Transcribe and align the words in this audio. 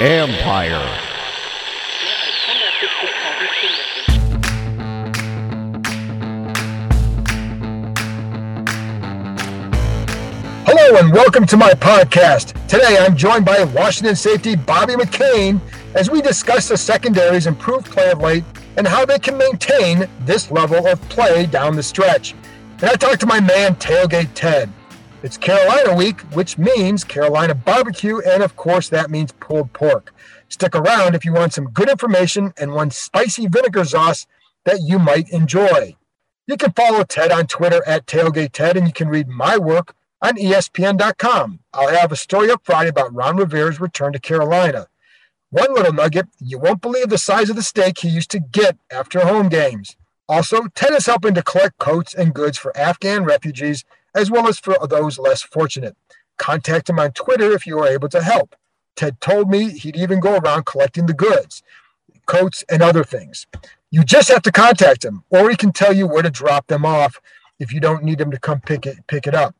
Empire. 0.00 0.80
Hello 10.64 10.98
and 10.98 11.12
welcome 11.12 11.46
to 11.46 11.56
my 11.56 11.70
podcast. 11.74 12.54
Today 12.66 12.96
I'm 12.98 13.16
joined 13.16 13.44
by 13.44 13.62
Washington 13.64 14.16
safety 14.16 14.56
Bobby 14.56 14.94
McCain 14.94 15.60
as 15.94 16.10
we 16.10 16.22
discuss 16.22 16.68
the 16.68 16.76
secondary's 16.76 17.46
improved 17.46 17.86
play 17.86 18.10
of 18.10 18.20
late 18.20 18.44
and 18.76 18.88
how 18.88 19.04
they 19.04 19.18
can 19.18 19.36
maintain 19.36 20.08
this 20.20 20.50
level 20.50 20.86
of 20.88 21.00
play 21.10 21.46
down 21.46 21.76
the 21.76 21.82
stretch. 21.82 22.34
And 22.80 22.84
I 22.84 22.94
talked 22.94 23.20
to 23.20 23.26
my 23.26 23.38
man 23.38 23.76
Tailgate 23.76 24.30
Ted. 24.34 24.68
It's 25.24 25.36
Carolina 25.38 25.94
week, 25.94 26.20
which 26.32 26.58
means 26.58 27.04
Carolina 27.04 27.54
barbecue, 27.54 28.18
and 28.18 28.42
of 28.42 28.56
course, 28.56 28.88
that 28.88 29.08
means 29.08 29.30
pulled 29.30 29.72
pork. 29.72 30.12
Stick 30.48 30.74
around 30.74 31.14
if 31.14 31.24
you 31.24 31.32
want 31.32 31.52
some 31.52 31.70
good 31.70 31.88
information 31.88 32.52
and 32.56 32.74
one 32.74 32.90
spicy 32.90 33.46
vinegar 33.46 33.84
sauce 33.84 34.26
that 34.64 34.80
you 34.82 34.98
might 34.98 35.30
enjoy. 35.30 35.94
You 36.48 36.56
can 36.56 36.72
follow 36.72 37.04
Ted 37.04 37.30
on 37.30 37.46
Twitter 37.46 37.84
at 37.86 38.06
Tailgate 38.06 38.50
Ted, 38.50 38.76
and 38.76 38.88
you 38.88 38.92
can 38.92 39.08
read 39.08 39.28
my 39.28 39.56
work 39.56 39.94
on 40.20 40.36
ESPN.com. 40.36 41.60
I'll 41.72 41.96
have 41.96 42.10
a 42.10 42.16
story 42.16 42.50
up 42.50 42.62
Friday 42.64 42.90
about 42.90 43.14
Ron 43.14 43.36
Rivera's 43.36 43.80
return 43.80 44.12
to 44.14 44.18
Carolina. 44.18 44.88
One 45.50 45.72
little 45.72 45.92
nugget 45.92 46.26
you 46.40 46.58
won't 46.58 46.82
believe 46.82 47.10
the 47.10 47.16
size 47.16 47.48
of 47.48 47.54
the 47.54 47.62
steak 47.62 47.98
he 47.98 48.08
used 48.08 48.30
to 48.32 48.40
get 48.40 48.76
after 48.90 49.20
home 49.20 49.48
games. 49.48 49.96
Also, 50.28 50.66
Ted 50.74 50.94
is 50.94 51.06
helping 51.06 51.34
to 51.34 51.42
collect 51.44 51.78
coats 51.78 52.12
and 52.12 52.34
goods 52.34 52.58
for 52.58 52.76
Afghan 52.76 53.22
refugees 53.22 53.84
as 54.14 54.30
well 54.30 54.48
as 54.48 54.58
for 54.58 54.76
those 54.86 55.18
less 55.18 55.42
fortunate. 55.42 55.96
Contact 56.38 56.90
him 56.90 56.98
on 56.98 57.12
Twitter 57.12 57.52
if 57.52 57.66
you 57.66 57.78
are 57.78 57.88
able 57.88 58.08
to 58.08 58.22
help. 58.22 58.56
Ted 58.96 59.20
told 59.20 59.48
me 59.48 59.70
he'd 59.70 59.96
even 59.96 60.20
go 60.20 60.36
around 60.36 60.66
collecting 60.66 61.06
the 61.06 61.14
goods, 61.14 61.62
coats, 62.26 62.64
and 62.68 62.82
other 62.82 63.04
things. 63.04 63.46
You 63.90 64.04
just 64.04 64.28
have 64.28 64.42
to 64.42 64.52
contact 64.52 65.04
him, 65.04 65.24
or 65.30 65.50
he 65.50 65.56
can 65.56 65.72
tell 65.72 65.92
you 65.92 66.06
where 66.06 66.22
to 66.22 66.30
drop 66.30 66.66
them 66.66 66.84
off 66.84 67.20
if 67.58 67.72
you 67.72 67.80
don't 67.80 68.04
need 68.04 68.20
him 68.20 68.30
to 68.30 68.38
come 68.38 68.60
pick 68.60 68.86
it 68.86 69.06
pick 69.06 69.26
it 69.26 69.34
up. 69.34 69.54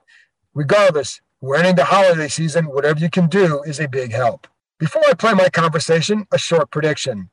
Regardless, 0.54 1.20
we're 1.40 1.56
ending 1.56 1.76
the 1.76 1.84
holiday 1.84 2.28
season. 2.28 2.66
Whatever 2.66 3.00
you 3.00 3.10
can 3.10 3.28
do 3.28 3.62
is 3.62 3.80
a 3.80 3.88
big 3.88 4.12
help. 4.12 4.46
Before 4.78 5.02
I 5.08 5.14
play 5.14 5.34
my 5.34 5.48
conversation, 5.48 6.26
a 6.32 6.38
short 6.38 6.70
prediction. 6.70 7.30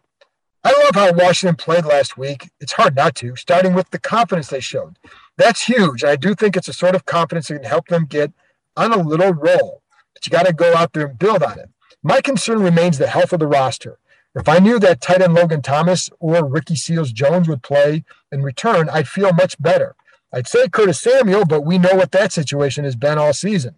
I 0.64 0.72
love 0.84 0.96
how 0.96 1.14
Washington 1.14 1.56
played 1.56 1.86
last 1.86 2.18
week. 2.18 2.50
It's 2.60 2.74
hard 2.74 2.96
not 2.96 3.16
to, 3.16 3.36
starting 3.36 3.74
with 3.74 3.90
the 3.92 4.00
confidence 4.00 4.50
they 4.50 4.60
showed. 4.60 5.00
That's 5.40 5.64
huge. 5.64 6.04
I 6.04 6.18
do 6.18 6.36
think 6.36 6.58
it's 6.58 6.68
a 6.68 6.74
sort 6.74 6.96
of 6.96 7.06
confidence 7.06 7.48
that 7.48 7.62
can 7.62 7.64
help 7.64 7.88
them 7.88 8.06
get 8.06 8.34
on 8.76 8.92
a 8.92 8.98
little 8.98 9.34
roll, 9.34 9.82
but 10.14 10.28
you 10.28 10.32
got 10.32 10.46
to 10.46 10.52
go 10.52 10.76
out 10.76 10.92
there 10.92 11.08
and 11.08 11.18
build 11.18 11.42
on 11.42 11.58
it. 11.58 11.70
My 12.04 12.20
concern 12.20 12.62
remains 12.62 12.98
the 12.98 13.08
health 13.08 13.32
of 13.32 13.40
the 13.40 13.48
roster. 13.48 14.00
If 14.36 14.50
I 14.50 14.60
knew 14.60 14.80
that 14.80 15.00
tight 15.00 15.22
end 15.22 15.34
Logan 15.36 15.62
Thomas 15.62 16.10
or 16.20 16.46
Ricky 16.46 16.76
Seals 16.76 17.14
Jones 17.14 17.48
would 17.48 17.64
play 17.64 18.04
in 18.34 18.44
return, 18.44 18.90
I'd 18.90 19.08
feel 19.08 19.32
much 19.32 19.60
better. 19.62 19.96
I'd 20.34 20.48
say 20.48 20.68
Curtis 20.68 21.00
Samuel, 21.00 21.46
but 21.46 21.62
we 21.62 21.78
know 21.78 21.96
what 21.96 22.12
that 22.12 22.34
situation 22.34 22.84
has 22.84 22.98
been 22.98 23.18
all 23.18 23.32
season. 23.32 23.76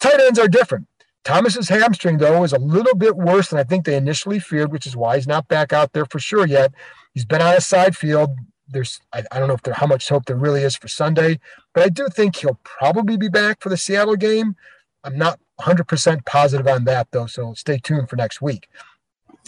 Tight 0.00 0.18
ends 0.18 0.38
are 0.40 0.48
different. 0.48 0.88
Thomas's 1.22 1.68
hamstring, 1.68 2.18
though, 2.18 2.42
is 2.42 2.52
a 2.52 2.58
little 2.58 2.96
bit 2.96 3.14
worse 3.16 3.50
than 3.50 3.60
I 3.60 3.64
think 3.64 3.84
they 3.84 3.96
initially 3.96 4.40
feared, 4.40 4.72
which 4.72 4.86
is 4.86 4.96
why 4.96 5.14
he's 5.14 5.28
not 5.28 5.46
back 5.46 5.72
out 5.72 5.92
there 5.92 6.06
for 6.06 6.18
sure 6.18 6.46
yet. 6.46 6.72
He's 7.14 7.24
been 7.24 7.42
on 7.42 7.54
a 7.54 7.60
side 7.60 7.96
field 7.96 8.30
there's 8.68 9.00
I, 9.12 9.24
I 9.32 9.38
don't 9.38 9.48
know 9.48 9.54
if 9.54 9.62
there 9.62 9.74
how 9.74 9.86
much 9.86 10.08
hope 10.08 10.26
there 10.26 10.36
really 10.36 10.62
is 10.62 10.76
for 10.76 10.88
Sunday, 10.88 11.40
but 11.72 11.84
I 11.84 11.88
do 11.88 12.08
think 12.08 12.36
he'll 12.36 12.60
probably 12.62 13.16
be 13.16 13.28
back 13.28 13.60
for 13.60 13.68
the 13.68 13.76
Seattle 13.76 14.16
game. 14.16 14.56
I'm 15.04 15.16
not 15.16 15.40
100% 15.60 16.24
positive 16.26 16.66
on 16.66 16.84
that 16.84 17.08
though, 17.10 17.26
so 17.26 17.54
stay 17.54 17.78
tuned 17.78 18.08
for 18.08 18.16
next 18.16 18.40
week. 18.40 18.68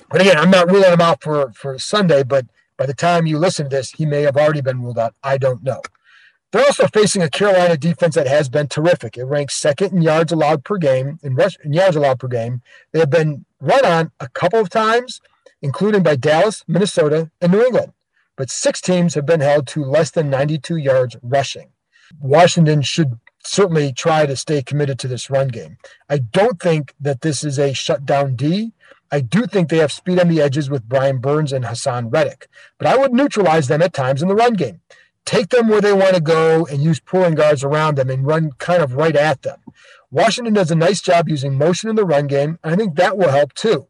But 0.08 0.20
again, 0.20 0.38
I'm 0.38 0.50
not 0.50 0.70
ruling 0.70 0.92
him 0.92 1.00
out 1.00 1.22
for 1.22 1.52
for 1.52 1.78
Sunday, 1.78 2.22
but 2.22 2.46
by 2.76 2.86
the 2.86 2.94
time 2.94 3.26
you 3.26 3.38
listen 3.38 3.68
to 3.68 3.76
this, 3.76 3.92
he 3.92 4.06
may 4.06 4.22
have 4.22 4.36
already 4.36 4.62
been 4.62 4.82
ruled 4.82 4.98
out. 4.98 5.14
I 5.22 5.38
don't 5.38 5.62
know. 5.62 5.82
They're 6.52 6.64
also 6.64 6.88
facing 6.88 7.22
a 7.22 7.30
Carolina 7.30 7.76
defense 7.76 8.16
that 8.16 8.26
has 8.26 8.48
been 8.48 8.66
terrific. 8.66 9.16
It 9.16 9.24
ranks 9.24 9.54
second 9.54 9.92
in 9.92 10.02
yards 10.02 10.32
allowed 10.32 10.64
per 10.64 10.78
game, 10.78 11.20
in, 11.22 11.36
rush, 11.36 11.56
in 11.62 11.72
yards 11.72 11.94
allowed 11.94 12.18
per 12.18 12.26
game. 12.26 12.62
They 12.90 12.98
have 12.98 13.10
been 13.10 13.44
run 13.60 13.84
on 13.84 14.10
a 14.18 14.28
couple 14.28 14.58
of 14.58 14.68
times, 14.68 15.20
including 15.62 16.02
by 16.02 16.16
Dallas, 16.16 16.64
Minnesota, 16.66 17.30
and 17.40 17.52
New 17.52 17.64
England 17.64 17.92
but 18.40 18.48
six 18.48 18.80
teams 18.80 19.12
have 19.12 19.26
been 19.26 19.40
held 19.40 19.66
to 19.66 19.84
less 19.84 20.12
than 20.12 20.30
92 20.30 20.78
yards 20.78 21.14
rushing. 21.22 21.72
Washington 22.18 22.80
should 22.80 23.18
certainly 23.44 23.92
try 23.92 24.24
to 24.24 24.34
stay 24.34 24.62
committed 24.62 24.98
to 24.98 25.08
this 25.08 25.28
run 25.28 25.48
game. 25.48 25.76
I 26.08 26.20
don't 26.20 26.58
think 26.58 26.94
that 26.98 27.20
this 27.20 27.44
is 27.44 27.58
a 27.58 27.74
shutdown 27.74 28.36
D. 28.36 28.72
I 29.12 29.20
do 29.20 29.44
think 29.44 29.68
they 29.68 29.76
have 29.76 29.92
speed 29.92 30.18
on 30.18 30.28
the 30.28 30.40
edges 30.40 30.70
with 30.70 30.88
Brian 30.88 31.18
Burns 31.18 31.52
and 31.52 31.66
Haason 31.66 32.10
Reddick, 32.10 32.48
but 32.78 32.88
I 32.88 32.96
would 32.96 33.12
neutralize 33.12 33.68
them 33.68 33.82
at 33.82 33.92
times 33.92 34.22
in 34.22 34.28
the 34.28 34.34
run 34.34 34.54
game. 34.54 34.80
Take 35.26 35.50
them 35.50 35.68
where 35.68 35.82
they 35.82 35.92
want 35.92 36.14
to 36.14 36.22
go 36.22 36.64
and 36.64 36.82
use 36.82 36.98
pulling 36.98 37.34
guards 37.34 37.62
around 37.62 37.96
them 37.96 38.08
and 38.08 38.26
run 38.26 38.52
kind 38.52 38.82
of 38.82 38.94
right 38.94 39.16
at 39.16 39.42
them. 39.42 39.58
Washington 40.10 40.54
does 40.54 40.70
a 40.70 40.74
nice 40.74 41.02
job 41.02 41.28
using 41.28 41.58
motion 41.58 41.90
in 41.90 41.96
the 41.96 42.06
run 42.06 42.26
game. 42.26 42.58
I 42.64 42.74
think 42.74 42.96
that 42.96 43.18
will 43.18 43.32
help 43.32 43.52
too. 43.52 43.86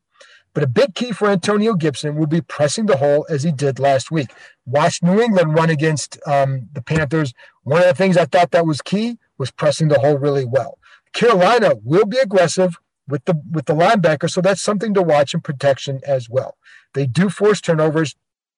But 0.52 0.64
a 0.64 0.68
big 0.68 0.94
key 0.94 1.12
for 1.12 1.28
Antonio 1.28 1.74
Gibson 1.74 2.16
will 2.16 2.26
be 2.26 2.40
pressing 2.40 2.86
the 2.86 2.96
hole 2.96 3.24
as 3.28 3.44
he 3.44 3.52
did 3.52 3.78
last 3.78 4.10
week. 4.10 4.30
Watch 4.66 5.02
New 5.02 5.20
England 5.20 5.54
run 5.54 5.70
against 5.70 6.18
um, 6.26 6.68
the 6.72 6.82
Panthers. 6.82 7.32
One 7.62 7.80
of 7.82 7.88
the 7.88 7.94
things 7.94 8.16
I 8.16 8.24
thought 8.24 8.50
that 8.50 8.66
was 8.66 8.82
key 8.82 9.18
was 9.38 9.50
pressing 9.50 9.88
the 9.88 10.00
hole 10.00 10.18
really 10.18 10.44
well. 10.44 10.78
Carolina 11.12 11.74
will 11.84 12.04
be 12.04 12.18
aggressive 12.18 12.78
with 13.08 13.24
the 13.24 13.40
with 13.50 13.66
the 13.66 13.74
linebacker, 13.74 14.30
so 14.30 14.40
that's 14.40 14.62
something 14.62 14.94
to 14.94 15.02
watch 15.02 15.34
in 15.34 15.40
protection 15.40 16.00
as 16.06 16.28
well. 16.28 16.56
They 16.94 17.06
do 17.06 17.28
force 17.28 17.60
turnovers, 17.60 18.16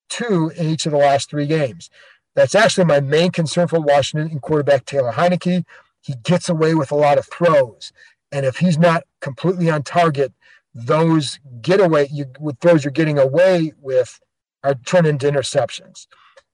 two 0.09 0.51
in 0.55 0.67
each 0.67 0.85
of 0.85 0.91
the 0.91 0.97
last 0.97 1.29
three 1.29 1.47
games. 1.47 1.89
That's 2.35 2.55
actually 2.55 2.85
my 2.85 2.99
main 2.99 3.31
concern 3.31 3.67
for 3.67 3.79
Washington 3.79 4.31
and 4.31 4.41
quarterback 4.41 4.85
Taylor 4.85 5.11
Heinicke. 5.11 5.65
He 6.01 6.15
gets 6.23 6.49
away 6.49 6.73
with 6.75 6.91
a 6.91 6.95
lot 6.95 7.17
of 7.17 7.27
throws, 7.27 7.91
and 8.31 8.45
if 8.45 8.57
he's 8.57 8.77
not 8.77 9.03
completely 9.21 9.69
on 9.69 9.83
target, 9.83 10.33
those 10.73 11.39
getaway 11.61 12.07
you 12.11 12.25
with 12.39 12.57
throws 12.59 12.83
you're 12.83 12.91
getting 12.91 13.19
away 13.19 13.73
with 13.79 14.19
are 14.63 14.75
turned 14.75 15.07
into 15.07 15.29
interceptions 15.29 16.07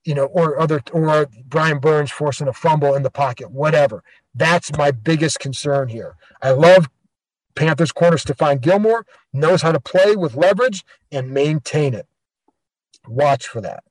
you 0.04 0.14
know 0.14 0.26
or 0.26 0.60
other 0.60 0.82
or 0.92 1.28
brian 1.46 1.80
burns 1.80 2.12
forcing 2.12 2.48
a 2.48 2.54
fumble 2.54 2.96
in 2.96 3.04
the 3.04 3.12
pocket 3.12 3.52
whatever. 3.52 4.04
That's 4.36 4.72
my 4.78 4.92
biggest 4.92 5.40
concern 5.40 5.90
here. 5.90 6.16
I 6.42 6.52
love 6.52 6.90
panthers 7.56 7.92
corner 7.92 8.18
stephon 8.18 8.62
gilmore 8.62 9.06
knows 9.34 9.62
how 9.62 9.72
to 9.72 9.80
play 9.80 10.16
with 10.16 10.36
leverage 10.36 10.84
and 11.12 11.32
maintain 11.32 11.94
it. 11.94 12.08
Watch 13.08 13.48
for 13.48 13.62
that. 13.62 13.84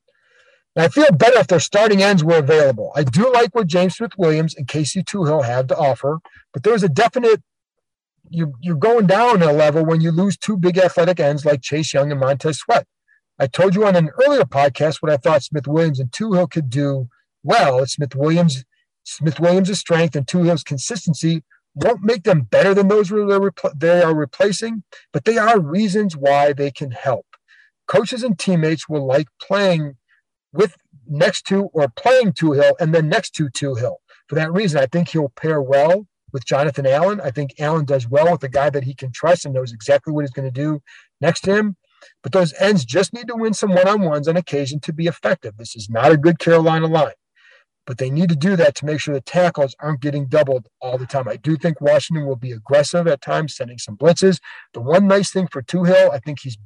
And 0.76 0.84
I 0.84 0.88
feel 0.88 1.10
better 1.10 1.38
if 1.38 1.48
their 1.48 1.60
starting 1.60 2.02
ends 2.02 2.22
were 2.22 2.38
available. 2.38 2.92
I 2.94 3.02
do 3.02 3.32
like 3.32 3.54
what 3.54 3.66
James 3.66 3.96
Smith 3.96 4.12
Williams 4.16 4.54
and 4.54 4.68
Casey 4.68 5.02
Toohill 5.02 5.44
have 5.44 5.66
to 5.68 5.76
offer, 5.76 6.20
but 6.52 6.62
there 6.62 6.74
is 6.74 6.84
a 6.84 6.88
definite 6.88 7.42
you, 8.30 8.54
you're 8.60 8.76
going 8.76 9.06
down 9.06 9.42
a 9.42 9.52
level 9.52 9.84
when 9.84 10.00
you 10.00 10.10
lose 10.10 10.36
two 10.36 10.56
big 10.56 10.78
athletic 10.78 11.20
ends 11.20 11.44
like 11.44 11.62
Chase 11.62 11.92
Young 11.94 12.10
and 12.10 12.20
Montez 12.20 12.58
Sweat. 12.58 12.86
I 13.38 13.46
told 13.46 13.74
you 13.74 13.86
on 13.86 13.94
an 13.94 14.10
earlier 14.24 14.42
podcast 14.42 14.96
what 15.00 15.12
I 15.12 15.16
thought 15.16 15.44
Smith 15.44 15.68
Williams 15.68 16.00
and 16.00 16.10
Toohill 16.10 16.50
could 16.50 16.68
do 16.68 17.08
well. 17.42 17.86
Smith 17.86 18.16
Williams, 18.16 18.64
Smith 19.04 19.38
Williams' 19.38 19.78
strength 19.78 20.16
and 20.16 20.26
Toohill's 20.26 20.64
consistency 20.64 21.44
won't 21.74 22.02
make 22.02 22.24
them 22.24 22.42
better 22.42 22.74
than 22.74 22.88
those 22.88 23.10
they 23.10 24.02
are 24.02 24.14
replacing, 24.14 24.82
but 25.12 25.24
they 25.24 25.38
are 25.38 25.60
reasons 25.60 26.16
why 26.16 26.52
they 26.52 26.72
can 26.72 26.90
help. 26.90 27.26
Coaches 27.86 28.24
and 28.24 28.36
teammates 28.38 28.88
will 28.88 29.06
like 29.06 29.28
playing 29.40 29.94
with 30.52 30.76
next 31.06 31.46
to 31.46 31.70
or 31.72 31.88
playing 31.88 32.32
Toohill 32.32 32.72
and 32.80 32.92
then 32.92 33.08
next 33.08 33.30
to 33.36 33.48
Toohill. 33.48 33.96
For 34.28 34.34
that 34.34 34.52
reason, 34.52 34.80
I 34.80 34.86
think 34.86 35.10
he'll 35.10 35.30
pair 35.30 35.62
well 35.62 36.07
with 36.32 36.44
Jonathan 36.44 36.86
Allen. 36.86 37.20
I 37.20 37.30
think 37.30 37.54
Allen 37.58 37.84
does 37.84 38.08
well 38.08 38.30
with 38.32 38.42
a 38.44 38.48
guy 38.48 38.70
that 38.70 38.84
he 38.84 38.94
can 38.94 39.12
trust 39.12 39.44
and 39.44 39.54
knows 39.54 39.72
exactly 39.72 40.12
what 40.12 40.22
he's 40.22 40.30
going 40.30 40.52
to 40.52 40.60
do 40.62 40.80
next 41.20 41.40
to 41.42 41.56
him. 41.56 41.76
But 42.22 42.32
those 42.32 42.54
ends 42.60 42.84
just 42.84 43.12
need 43.12 43.28
to 43.28 43.34
win 43.36 43.54
some 43.54 43.74
one 43.74 43.88
on 43.88 44.02
ones 44.02 44.28
on 44.28 44.36
occasion 44.36 44.80
to 44.80 44.92
be 44.92 45.06
effective. 45.06 45.56
This 45.56 45.74
is 45.74 45.90
not 45.90 46.12
a 46.12 46.16
good 46.16 46.38
Carolina 46.38 46.86
line. 46.86 47.14
but 47.88 47.96
they 47.96 48.10
need 48.10 48.28
to 48.28 48.36
do 48.36 48.54
that 48.54 48.74
to 48.74 48.84
make 48.84 49.00
sure 49.00 49.14
the 49.14 49.20
tackles 49.22 49.74
aren't 49.80 50.02
getting 50.02 50.26
doubled 50.26 50.68
all 50.78 50.98
the 50.98 51.06
time. 51.06 51.26
I 51.26 51.36
do 51.36 51.56
think 51.56 51.80
Washington 51.80 52.26
will 52.26 52.36
be 52.36 52.52
aggressive 52.52 53.06
at 53.06 53.22
times, 53.22 53.56
sending 53.56 53.78
some 53.78 53.96
blitzes. 53.96 54.40
The 54.74 54.82
one 54.82 55.08
nice 55.08 55.32
thing 55.32 55.48
for 55.50 55.62
Toohill, 55.62 56.12
I 56.12 56.18
think 56.18 56.40
he's 56.42 56.58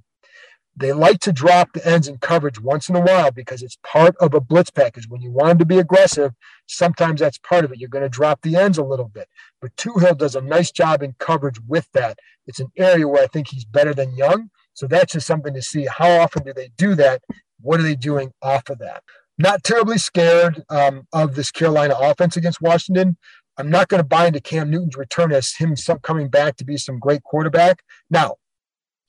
they 0.75 0.93
like 0.93 1.21
to 1.21 1.33
drop 1.33 1.73
the 1.73 1.87
ends 1.87 2.09
in 2.09 2.19
coverage 2.19 2.61
once 2.61 2.89
in 2.89 2.97
a 2.97 3.01
while 3.01 3.31
because 3.31 3.63
it's 3.63 3.79
part 3.83 4.17
of 4.17 4.33
a 4.33 4.41
blitz 4.41 4.71
package. 4.71 5.07
When 5.09 5.21
you 5.21 5.31
want 5.31 5.49
them 5.49 5.59
to 5.59 5.67
be 5.67 5.79
aggressive, 5.79 6.33
sometimes 6.67 7.21
that's 7.21 7.39
part 7.39 7.65
of 7.65 7.73
it. 7.73 7.79
You're 7.79 7.91
going 7.91 8.05
to 8.05 8.09
drop 8.09 8.41
the 8.43 8.57
ends 8.57 8.79
a 8.79 8.85
little 8.85 9.09
bit. 9.09 9.29
But 9.61 9.77
Toohill 9.77 10.17
does 10.17 10.35
a 10.35 10.41
nice 10.41 10.71
job 10.71 11.03
in 11.03 11.15
coverage 11.19 11.61
with 11.67 11.89
that. 11.93 12.19
It's 12.47 12.61
an 12.61 12.73
area 12.79 13.07
where 13.07 13.23
I 13.23 13.27
think 13.27 13.49
he's 13.49 13.65
better 13.65 13.93
than 13.93 14.17
Young. 14.17 14.51
So 14.75 14.87
that's 14.87 15.13
just 15.13 15.27
something 15.27 15.53
to 15.53 15.63
see. 15.63 15.87
How 15.87 16.21
often 16.21 16.45
do 16.45 16.53
they 16.55 16.71
do 16.79 16.95
that? 16.95 17.23
What 17.61 17.79
are 17.79 17.85
they 17.85 17.95
doing 17.95 18.33
off 18.41 18.71
of 18.71 18.79
that? 18.79 19.03
Not 19.39 19.65
terribly 19.65 19.99
scared 19.99 20.63
um, 20.71 21.07
of 21.13 21.35
this 21.35 21.51
Carolina 21.51 21.95
offense 21.99 22.37
against 22.37 22.63
Washington. 22.63 23.17
I'm 23.59 23.71
not 23.71 23.89
going 23.89 24.03
to 24.03 24.07
buy 24.09 24.27
into 24.27 24.41
Cam 24.41 24.71
Newton's 24.71 24.97
return 24.97 25.33
as 25.33 25.55
him 25.55 25.75
coming 26.03 26.29
back 26.29 26.57
to 26.57 26.65
be 26.65 26.79
some 26.79 26.99
great 26.99 27.23
quarterback. 27.23 27.83
Now, 28.11 28.37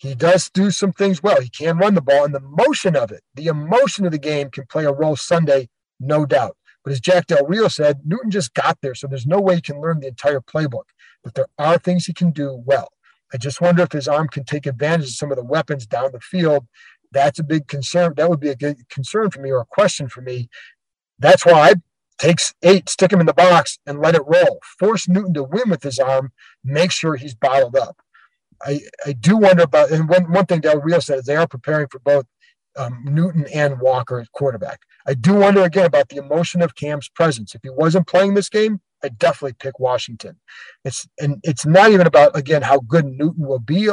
he 0.04 0.16
does 0.16 0.50
do 0.50 0.70
some 0.70 0.92
things 0.92 1.24
well. 1.24 1.40
He 1.40 1.48
can 1.48 1.78
run 1.78 1.94
the 1.94 2.02
ball, 2.02 2.26
and 2.26 2.36
the 2.36 2.42
motion 2.42 2.94
of 2.94 3.10
it, 3.10 3.24
the 3.36 3.46
emotion 3.46 4.06
of 4.06 4.12
the 4.12 4.18
game 4.18 4.50
can 4.50 4.66
play 4.66 4.84
a 4.84 4.92
role 4.92 5.16
Sunday, 5.16 5.70
no 5.98 6.26
doubt. 6.26 6.58
But 6.84 6.92
as 6.92 7.00
Jack 7.00 7.28
Del 7.28 7.48
Rio 7.48 7.70
said, 7.70 8.02
Newton 8.04 8.30
just 8.30 8.54
got 8.54 8.80
there, 8.82 8.96
so 8.96 9.08
there's 9.08 9.26
no 9.26 9.40
way 9.40 9.56
he 9.56 9.62
can 9.62 9.80
learn 9.80 10.02
the 10.02 10.08
entire 10.08 10.42
playbook. 10.42 10.90
But 11.24 11.36
there 11.36 11.48
are 11.58 11.78
things 11.78 12.06
he 12.06 12.12
can 12.12 12.32
do 12.32 12.62
well. 12.66 12.90
I 13.34 13.38
just 13.38 13.62
wonder 13.62 13.82
if 13.84 13.94
his 13.94 14.10
arm 14.10 14.28
can 14.28 14.44
take 14.44 14.66
advantage 14.66 15.08
of 15.08 15.14
some 15.14 15.32
of 15.32 15.38
the 15.38 15.46
weapons 15.46 15.88
down 15.88 16.12
the 16.12 16.20
field. 16.20 16.68
That's 17.14 17.40
a 17.40 17.44
big 17.44 17.68
concern. 17.68 18.16
That 18.18 18.30
would 18.30 18.42
be 18.42 18.50
a 18.50 18.58
good 18.58 18.90
concern 18.90 19.32
for 19.32 19.40
me 19.40 19.52
or 19.52 19.62
a 19.62 19.66
question 19.66 20.10
for 20.10 20.20
me. 20.20 20.50
That's 21.18 21.46
why 21.46 21.54
I 21.54 21.74
takes 22.18 22.54
eight, 22.62 22.90
stick 22.90 23.14
him 23.14 23.22
in 23.22 23.26
the 23.26 23.34
box, 23.34 23.80
and 23.86 24.02
let 24.02 24.16
it 24.16 24.24
roll. 24.26 24.60
Force 24.78 25.08
Newton 25.08 25.34
to 25.36 25.44
win 25.44 25.70
with 25.70 25.84
his 25.84 25.98
arm. 25.98 26.34
Make 26.62 26.92
sure 26.92 27.16
he's 27.16 27.36
bottled 27.36 27.78
up. 27.78 28.03
I, 28.64 28.82
I 29.06 29.14
do 29.14 29.38
wonder 29.38 29.64
about, 29.64 29.92
and 29.92 30.08
one, 30.08 30.32
one 30.32 30.46
thing 30.46 30.62
Del 30.62 30.80
Rio 30.80 31.00
said 31.00 31.20
is 31.20 31.26
they 31.26 31.36
are 31.36 31.48
preparing 31.48 31.88
for 31.88 32.00
both 32.00 32.26
um, 32.78 33.04
Newton 33.06 33.46
and 33.54 33.80
Walker 33.80 34.20
at 34.20 34.32
quarterback. 34.32 34.82
I 35.06 35.14
do 35.14 35.34
wonder 35.34 35.64
again 35.64 35.86
about 35.86 36.10
the 36.10 36.18
emotion 36.18 36.62
of 36.62 36.76
Cam's 36.76 37.10
presence. 37.10 37.54
If 37.54 37.62
he 37.64 37.70
wasn't 37.70 38.08
playing 38.08 38.34
this 38.34 38.50
game, 38.50 38.82
I'd 39.04 39.18
definitely 39.20 39.54
pick 39.54 39.80
Washington. 39.80 40.40
It's 40.86 41.08
and 41.20 41.40
it's 41.44 41.66
not 41.66 41.92
even 41.92 42.08
about 42.08 42.38
again 42.38 42.62
how 42.62 42.80
good 42.80 43.06
Newton 43.06 43.46
will 43.46 43.60
be. 43.60 43.90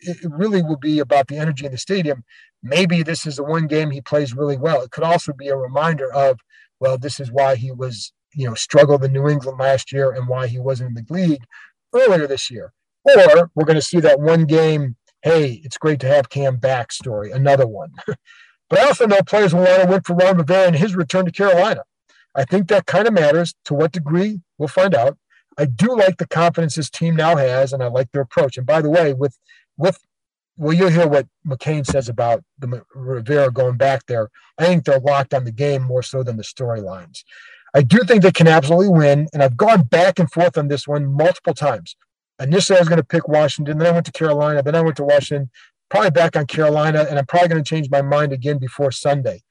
It 0.00 0.16
really 0.30 0.62
will 0.62 0.78
be 0.78 1.00
about 1.00 1.28
the 1.28 1.36
energy 1.36 1.66
in 1.66 1.72
the 1.72 1.78
stadium. 1.78 2.24
Maybe 2.62 3.02
this 3.02 3.26
is 3.26 3.36
the 3.36 3.44
one 3.44 3.66
game 3.66 3.90
he 3.90 4.00
plays 4.00 4.34
really 4.34 4.56
well. 4.56 4.82
It 4.82 4.92
could 4.92 5.04
also 5.04 5.32
be 5.32 5.48
a 5.48 5.56
reminder 5.56 6.12
of, 6.12 6.38
well, 6.80 6.96
this 6.96 7.18
is 7.18 7.30
why 7.30 7.56
he 7.56 7.72
was, 7.72 8.12
you 8.34 8.46
know, 8.46 8.54
struggled 8.54 9.04
in 9.04 9.12
New 9.12 9.28
England 9.28 9.58
last 9.58 9.92
year 9.92 10.12
and 10.12 10.28
why 10.28 10.46
he 10.46 10.58
wasn't 10.60 10.96
in 10.96 11.04
the 11.04 11.12
league 11.12 11.44
earlier 11.92 12.26
this 12.26 12.50
year. 12.50 12.72
Or 13.04 13.50
we're 13.54 13.64
going 13.64 13.76
to 13.76 13.82
see 13.82 14.00
that 14.00 14.20
one 14.20 14.44
game, 14.44 14.96
hey, 15.22 15.60
it's 15.64 15.78
great 15.78 16.00
to 16.00 16.08
have 16.08 16.30
Cam 16.30 16.56
back 16.56 16.92
story, 16.92 17.30
another 17.30 17.66
one. 17.66 17.90
but 18.06 18.78
I 18.78 18.84
also 18.84 19.06
know 19.06 19.20
players 19.22 19.54
will 19.54 19.62
want 19.62 19.82
to 19.82 19.88
win 19.88 20.02
for 20.02 20.14
Ron 20.14 20.36
Rivera 20.36 20.66
and 20.66 20.76
his 20.76 20.94
return 20.94 21.24
to 21.24 21.32
Carolina. 21.32 21.82
I 22.34 22.44
think 22.44 22.68
that 22.68 22.86
kind 22.86 23.06
of 23.06 23.12
matters. 23.12 23.54
To 23.66 23.74
what 23.74 23.92
degree, 23.92 24.40
we'll 24.58 24.68
find 24.68 24.94
out. 24.94 25.18
I 25.58 25.66
do 25.66 25.94
like 25.94 26.16
the 26.16 26.26
confidence 26.26 26.76
this 26.76 26.88
team 26.88 27.14
now 27.16 27.36
has, 27.36 27.72
and 27.72 27.82
I 27.82 27.88
like 27.88 28.10
their 28.12 28.22
approach. 28.22 28.56
And 28.56 28.66
by 28.66 28.80
the 28.80 28.88
way, 28.88 29.12
with 29.12 29.38
with 29.76 29.98
well, 30.56 30.72
you'll 30.72 30.90
hear 30.90 31.08
what 31.08 31.26
McCain 31.46 31.84
says 31.86 32.08
about 32.08 32.44
the 32.58 32.84
Rivera 32.94 33.50
going 33.50 33.76
back 33.76 34.06
there. 34.06 34.28
I 34.58 34.66
think 34.66 34.84
they're 34.84 35.00
locked 35.00 35.34
on 35.34 35.44
the 35.44 35.52
game 35.52 35.82
more 35.82 36.02
so 36.02 36.22
than 36.22 36.36
the 36.36 36.42
storylines. 36.42 37.24
I 37.74 37.82
do 37.82 38.00
think 38.00 38.22
they 38.22 38.32
can 38.32 38.48
absolutely 38.48 38.90
win, 38.90 39.28
and 39.32 39.42
I've 39.42 39.56
gone 39.56 39.84
back 39.84 40.18
and 40.18 40.30
forth 40.30 40.58
on 40.58 40.68
this 40.68 40.86
one 40.86 41.06
multiple 41.06 41.54
times. 41.54 41.96
Initially, 42.42 42.78
I 42.78 42.80
was 42.80 42.88
going 42.88 43.00
to 43.00 43.04
pick 43.06 43.28
Washington. 43.28 43.78
Then 43.78 43.86
I 43.86 43.92
went 43.92 44.06
to 44.06 44.12
Carolina. 44.12 44.62
Then 44.62 44.74
I 44.74 44.80
went 44.80 44.96
to 44.96 45.04
Washington. 45.04 45.50
Probably 45.90 46.10
back 46.10 46.36
on 46.36 46.46
Carolina, 46.46 47.06
and 47.08 47.18
I'm 47.18 47.26
probably 47.26 47.48
going 47.48 47.62
to 47.62 47.68
change 47.68 47.90
my 47.90 48.00
mind 48.00 48.32
again 48.32 48.58
before 48.58 48.90
Sunday. 48.90 49.42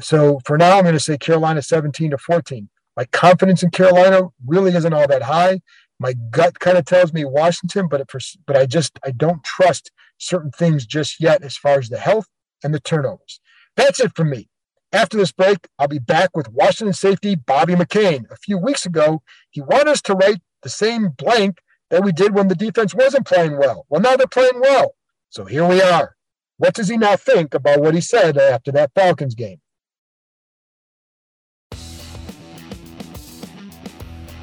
So 0.00 0.40
for 0.44 0.58
now, 0.58 0.76
I'm 0.76 0.82
going 0.82 0.94
to 0.94 1.00
say 1.00 1.16
Carolina 1.16 1.62
17 1.62 2.10
to 2.10 2.18
14. 2.18 2.68
My 2.96 3.04
confidence 3.06 3.62
in 3.62 3.70
Carolina 3.70 4.28
really 4.46 4.74
isn't 4.74 4.92
all 4.92 5.06
that 5.06 5.22
high. 5.22 5.60
My 6.00 6.14
gut 6.30 6.58
kind 6.58 6.76
of 6.76 6.84
tells 6.84 7.12
me 7.12 7.24
Washington, 7.24 7.86
but 7.88 8.00
it, 8.00 8.10
but 8.46 8.56
I 8.56 8.66
just 8.66 8.98
I 9.04 9.12
don't 9.12 9.42
trust 9.44 9.90
certain 10.18 10.50
things 10.50 10.86
just 10.86 11.20
yet 11.20 11.42
as 11.42 11.56
far 11.56 11.78
as 11.78 11.88
the 11.88 11.98
health 11.98 12.26
and 12.62 12.74
the 12.74 12.80
turnovers. 12.80 13.40
That's 13.76 14.00
it 14.00 14.12
for 14.14 14.24
me. 14.24 14.48
After 14.92 15.16
this 15.16 15.32
break, 15.32 15.66
I'll 15.78 15.88
be 15.88 15.98
back 15.98 16.36
with 16.36 16.48
Washington 16.50 16.92
safety 16.92 17.34
Bobby 17.34 17.74
McCain. 17.74 18.30
A 18.30 18.36
few 18.36 18.58
weeks 18.58 18.86
ago, 18.86 19.22
he 19.50 19.60
wanted 19.60 19.88
us 19.88 20.02
to 20.02 20.14
write 20.14 20.40
the 20.62 20.68
same 20.68 21.08
blank 21.08 21.58
that 21.90 22.02
we 22.02 22.12
did 22.12 22.34
when 22.34 22.48
the 22.48 22.54
defense 22.54 22.94
wasn't 22.94 23.26
playing 23.26 23.56
well. 23.58 23.86
Well, 23.88 24.00
now 24.00 24.16
they're 24.16 24.26
playing 24.26 24.60
well. 24.60 24.94
So 25.30 25.44
here 25.44 25.66
we 25.66 25.82
are. 25.82 26.16
What 26.56 26.74
does 26.74 26.88
he 26.88 26.96
now 26.96 27.16
think 27.16 27.54
about 27.54 27.80
what 27.80 27.94
he 27.94 28.00
said 28.00 28.38
after 28.38 28.70
that 28.72 28.92
Falcons 28.94 29.34
game? 29.34 29.60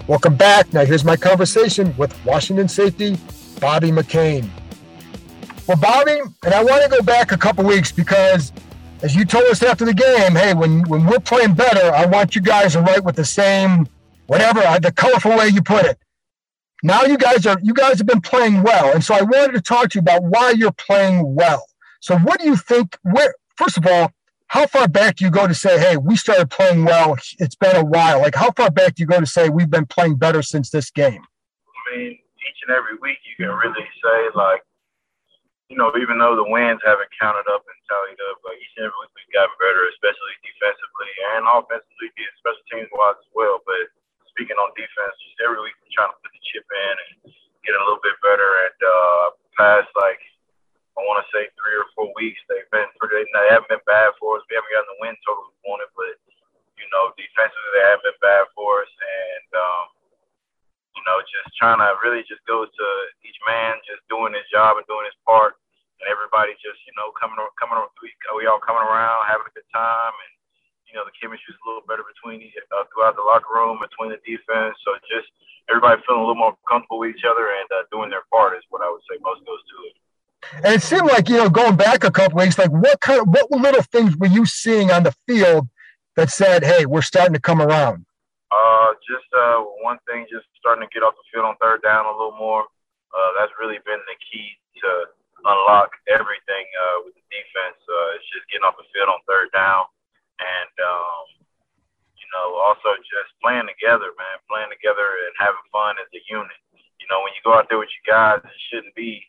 Welcome 0.08 0.36
back. 0.36 0.74
Now, 0.74 0.84
here's 0.84 1.06
my 1.06 1.16
conversation 1.16 1.96
with 1.96 2.14
Washington 2.26 2.68
safety 2.68 3.18
Bobby 3.62 3.92
McCain. 3.92 4.50
Well, 5.68 5.78
Bobby, 5.78 6.20
and 6.44 6.54
I 6.54 6.64
want 6.64 6.84
to 6.84 6.90
go 6.90 7.02
back 7.02 7.32
a 7.32 7.38
couple 7.38 7.64
weeks 7.64 7.92
because, 7.92 8.52
as 9.04 9.16
you 9.16 9.24
told 9.24 9.46
us 9.46 9.64
after 9.64 9.86
the 9.86 9.94
game, 9.94 10.36
hey, 10.36 10.54
when, 10.54 10.82
when 10.90 11.06
we're 11.06 11.20
playing 11.20 11.54
better, 11.54 11.94
I 11.94 12.08
want 12.08 12.36
you 12.36 12.42
guys 12.42 12.74
to 12.74 12.82
write 12.82 13.04
with 13.04 13.16
the 13.16 13.24
same, 13.24 13.88
whatever, 14.28 14.60
uh, 14.60 14.80
the 14.80 14.92
colorful 14.92 15.38
way 15.38 15.48
you 15.48 15.62
put 15.62 15.86
it. 15.86 15.98
Now 16.84 17.04
you 17.04 17.18
guys 17.18 17.46
are 17.46 17.60
you 17.62 17.74
guys 17.74 18.00
have 18.00 18.08
been 18.08 18.22
playing 18.22 18.64
well, 18.64 18.92
and 18.94 19.04
so 19.04 19.14
I 19.14 19.22
wanted 19.22 19.54
to 19.54 19.62
talk 19.62 19.90
to 19.92 19.96
you 19.98 20.02
about 20.02 20.24
why 20.24 20.52
you're 20.52 20.72
playing 20.72 21.36
well. 21.36 21.66
So 22.00 22.18
what 22.18 22.40
do 22.40 22.46
you 22.46 22.58
think? 22.58 22.98
Where 23.04 23.36
first 23.56 23.78
of 23.78 23.86
all, 23.86 24.12
how 24.48 24.66
far 24.66 24.88
back 24.88 25.18
do 25.18 25.26
you 25.26 25.32
go 25.32 25.48
to 25.48 25.54
say, 25.54 25.80
hey, 25.80 25.98
we 25.98 26.16
started 26.16 26.50
playing 26.50 26.84
well? 26.84 27.16
It's 27.38 27.56
been 27.56 27.76
a 27.76 27.86
while. 27.86 28.20
Like 28.20 28.36
how 28.36 28.52
far 28.52 28.72
back 28.72 28.96
do 28.96 29.04
you 29.04 29.08
go 29.08 29.20
to 29.20 29.26
say 29.26 29.50
we've 29.50 29.70
been 29.70 29.86
playing 29.86 30.16
better 30.16 30.42
since 30.42 30.72
this 30.72 30.90
game? 30.90 31.22
I 31.24 31.82
mean, 31.96 32.12
each 32.18 32.60
and 32.68 32.76
every 32.76 32.98
week 32.98 33.22
you 33.30 33.38
can 33.38 33.54
really 33.54 33.88
say 34.02 34.20
like, 34.34 34.66
you 35.70 35.78
know, 35.78 35.94
even 36.02 36.20
though 36.20 36.36
the 36.36 36.50
wins 36.50 36.84
haven't 36.84 37.08
counted 37.16 37.48
up 37.48 37.64
and 37.64 37.78
tallied 37.88 38.20
up, 38.28 38.44
like 38.44 38.58
each 38.60 38.76
and 38.76 38.90
every 38.90 38.98
week 39.06 39.14
we've 39.16 39.32
gotten 39.32 39.56
better, 39.62 39.88
especially 39.94 40.36
defensively 40.44 41.12
and 41.38 41.48
offensively, 41.48 42.10
special 42.42 42.66
teams 42.74 42.92
wise 42.92 43.16
as 43.22 43.32
well. 43.32 43.64
But 43.64 43.88
speaking 44.32 44.58
on 44.58 44.72
defense, 44.74 45.16
just 45.22 45.40
every 45.44 45.60
week 45.60 45.76
we're 45.84 45.94
trying 45.94 46.12
to 46.12 46.20
put 46.20 46.32
the 46.32 46.44
chip 46.52 46.66
in 46.66 46.96
and 46.96 47.12
get 47.64 47.78
a 47.78 47.84
little 47.84 48.02
bit 48.02 48.18
better. 48.24 48.50
And 48.68 48.80
uh, 48.80 49.26
past 49.60 49.92
like 50.00 50.22
I 50.96 51.04
want 51.08 51.24
to 51.24 51.32
say 51.32 51.48
three 51.56 51.76
or 51.78 51.88
four 51.96 52.12
weeks, 52.16 52.40
they've 52.48 52.68
been 52.72 52.90
pretty. 53.00 53.24
They 53.24 53.48
haven't 53.52 53.72
been 53.72 53.86
bad 53.88 54.16
for 54.20 54.40
us. 54.40 54.44
We 54.48 54.58
haven't 54.60 54.74
gotten 54.74 54.92
the 54.92 55.02
win 55.04 55.16
total 55.24 55.52
we 55.52 55.56
wanted, 55.68 55.92
but 55.96 56.16
you 56.76 56.88
know, 56.92 57.16
defensively 57.16 57.72
they 57.76 57.86
haven't 57.88 58.08
been 58.08 58.22
bad 58.24 58.46
for 58.56 58.84
us. 58.84 58.92
And 58.92 59.50
um, 59.56 59.86
you 60.96 61.04
know, 61.08 61.18
just 61.24 61.56
trying 61.56 61.80
to 61.80 61.96
really 62.04 62.24
just 62.28 62.44
go 62.48 62.68
to 62.68 62.88
each 63.24 63.40
man 63.48 63.80
just 63.88 64.04
doing 64.12 64.36
his 64.36 64.48
job 64.52 64.76
and 64.80 64.88
doing 64.88 65.08
his 65.08 65.18
part, 65.24 65.56
and 66.02 66.12
everybody 66.12 66.56
just 66.60 66.80
you 66.84 66.94
know 67.00 67.16
coming 67.16 67.40
coming 67.56 67.80
we 68.36 68.50
all 68.50 68.62
coming 68.64 68.82
around 68.82 69.22
having 69.30 69.46
a 69.46 69.54
good 69.54 69.70
time 69.70 70.16
and 70.18 70.34
you 70.92 71.00
know, 71.00 71.08
the 71.08 71.16
chemistry 71.16 71.56
is 71.56 71.60
a 71.64 71.68
little 71.68 71.88
better 71.88 72.04
between 72.04 72.44
uh, 72.44 72.84
throughout 72.92 73.16
the 73.16 73.24
locker 73.24 73.56
room, 73.56 73.80
between 73.80 74.12
the 74.12 74.20
defense. 74.28 74.76
So 74.84 75.00
just 75.08 75.32
everybody 75.72 76.04
feeling 76.04 76.20
a 76.20 76.28
little 76.28 76.40
more 76.40 76.56
comfortable 76.68 77.00
with 77.00 77.16
each 77.16 77.24
other 77.24 77.48
and 77.48 77.68
uh, 77.72 77.88
doing 77.96 78.12
their 78.12 78.28
part 78.28 78.60
is 78.60 78.64
what 78.68 78.84
I 78.84 78.92
would 78.92 79.02
say 79.08 79.16
most 79.24 79.40
goes 79.48 79.64
to 79.64 79.76
it. 79.88 79.96
And 80.68 80.76
it 80.76 80.84
seemed 80.84 81.08
like 81.08 81.32
you 81.32 81.40
know, 81.40 81.50
going 81.50 81.80
back 81.80 82.04
a 82.04 82.12
couple 82.12 82.44
weeks, 82.44 82.60
like 82.60 82.72
what 82.72 83.00
kind 83.00 83.24
of 83.24 83.32
what 83.32 83.48
little 83.52 83.86
things 83.88 84.18
were 84.20 84.28
you 84.28 84.46
seeing 84.46 84.92
on 84.92 85.08
the 85.08 85.16
field 85.24 85.70
that 86.20 86.30
said, 86.30 86.66
"Hey, 86.66 86.86
we're 86.86 87.06
starting 87.06 87.34
to 87.34 87.40
come 87.40 87.62
around"? 87.62 88.04
Uh, 88.52 88.92
just 89.08 89.30
uh, 89.32 89.64
one 89.80 90.02
thing, 90.10 90.28
just 90.28 90.44
starting 90.60 90.84
to 90.84 90.92
get 90.92 91.08
off 91.08 91.16
the 91.16 91.24
field 91.32 91.46
on 91.46 91.56
third 91.62 91.80
down 91.86 92.04
a 92.04 92.12
little 92.12 92.36
more. 92.36 92.68
Uh, 93.14 93.30
that's 93.40 93.54
really 93.62 93.80
been 93.86 94.02
the 94.10 94.18
key 94.28 94.58
to 94.82 94.90
unlock 95.46 95.94
everything 96.10 96.66
uh, 96.74 97.06
with 97.06 97.14
the 97.14 97.24
defense. 97.30 97.78
Uh, 97.86 98.18
it's 98.18 98.28
just 98.34 98.44
getting 98.50 98.66
off 98.66 98.76
the 98.76 98.88
field 98.92 99.08
on 99.14 99.22
third 99.30 99.54
down 99.54 99.86
and 100.42 100.74
um, 100.82 101.26
you 102.18 102.28
know, 102.34 102.58
also 102.58 102.98
just 103.06 103.32
playing 103.40 103.70
together, 103.70 104.10
man, 104.18 104.38
playing 104.50 104.74
together 104.74 105.06
and 105.28 105.34
having 105.38 105.62
fun 105.70 106.02
as 106.02 106.10
a 106.12 106.22
unit. 106.28 106.60
You 106.74 107.08
know, 107.10 107.22
when 107.22 107.34
you 107.38 107.42
go 107.46 107.54
out 107.54 107.70
there 107.70 107.82
with 107.82 107.92
your 108.02 108.08
guys, 108.10 108.42
it 108.42 108.62
shouldn't 108.70 108.96
be 108.98 109.22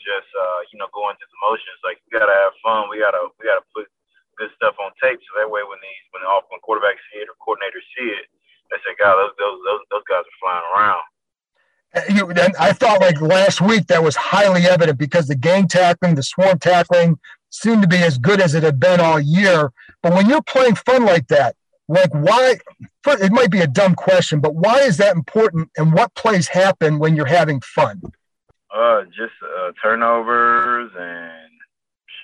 just 0.00 0.28
uh, 0.32 0.60
you 0.72 0.78
know 0.78 0.88
going 0.96 1.16
through 1.18 1.32
the 1.32 1.42
motions. 1.44 1.80
Like 1.84 2.00
we 2.06 2.16
gotta 2.16 2.32
have 2.32 2.54
fun. 2.64 2.88
We 2.88 3.02
gotta 3.02 3.28
we 3.36 3.48
gotta 3.48 3.66
put 3.74 3.88
good 4.36 4.52
stuff 4.56 4.76
on 4.78 4.92
tape 5.00 5.18
so 5.20 5.32
that 5.40 5.48
way 5.48 5.64
when 5.64 5.80
these 5.80 6.04
when 6.12 6.22
the 6.22 6.28
when 6.52 6.60
quarterbacks 6.62 7.02
see 7.10 7.24
it 7.24 7.28
or 7.28 7.36
coordinators 7.40 7.84
see 7.96 8.12
it, 8.12 8.28
they 8.70 8.78
say, 8.84 8.94
God, 8.98 9.16
those 9.16 9.34
those 9.38 9.58
those, 9.64 9.82
those 9.90 10.06
guys 10.06 10.24
are 10.24 10.40
flying 10.40 10.66
around. 10.72 11.04
You, 12.10 12.28
and 12.28 12.54
I 12.60 12.72
thought 12.72 13.00
like 13.00 13.20
last 13.20 13.60
week 13.60 13.86
that 13.86 14.02
was 14.02 14.16
highly 14.16 14.66
evident 14.66 14.98
because 14.98 15.28
the 15.28 15.36
gang 15.36 15.66
tackling, 15.66 16.14
the 16.14 16.22
swarm 16.22 16.58
tackling, 16.58 17.18
seemed 17.60 17.82
to 17.82 17.88
be 17.88 18.02
as 18.02 18.18
good 18.18 18.40
as 18.40 18.54
it 18.54 18.62
had 18.62 18.78
been 18.78 19.00
all 19.00 19.20
year. 19.20 19.72
But 20.02 20.14
when 20.14 20.28
you're 20.28 20.42
playing 20.42 20.76
fun 20.76 21.04
like 21.04 21.28
that, 21.28 21.56
like 21.88 22.12
why? 22.12 22.58
it 23.06 23.32
might 23.32 23.50
be 23.50 23.60
a 23.60 23.66
dumb 23.66 23.94
question, 23.94 24.40
but 24.40 24.54
why 24.54 24.80
is 24.80 24.96
that 24.96 25.14
important? 25.14 25.70
And 25.76 25.92
what 25.92 26.14
plays 26.14 26.48
happen 26.48 26.98
when 26.98 27.14
you're 27.14 27.26
having 27.26 27.60
fun? 27.60 28.02
Uh, 28.74 29.04
just 29.04 29.34
uh, 29.42 29.70
turnovers 29.80 30.90
and 30.98 31.50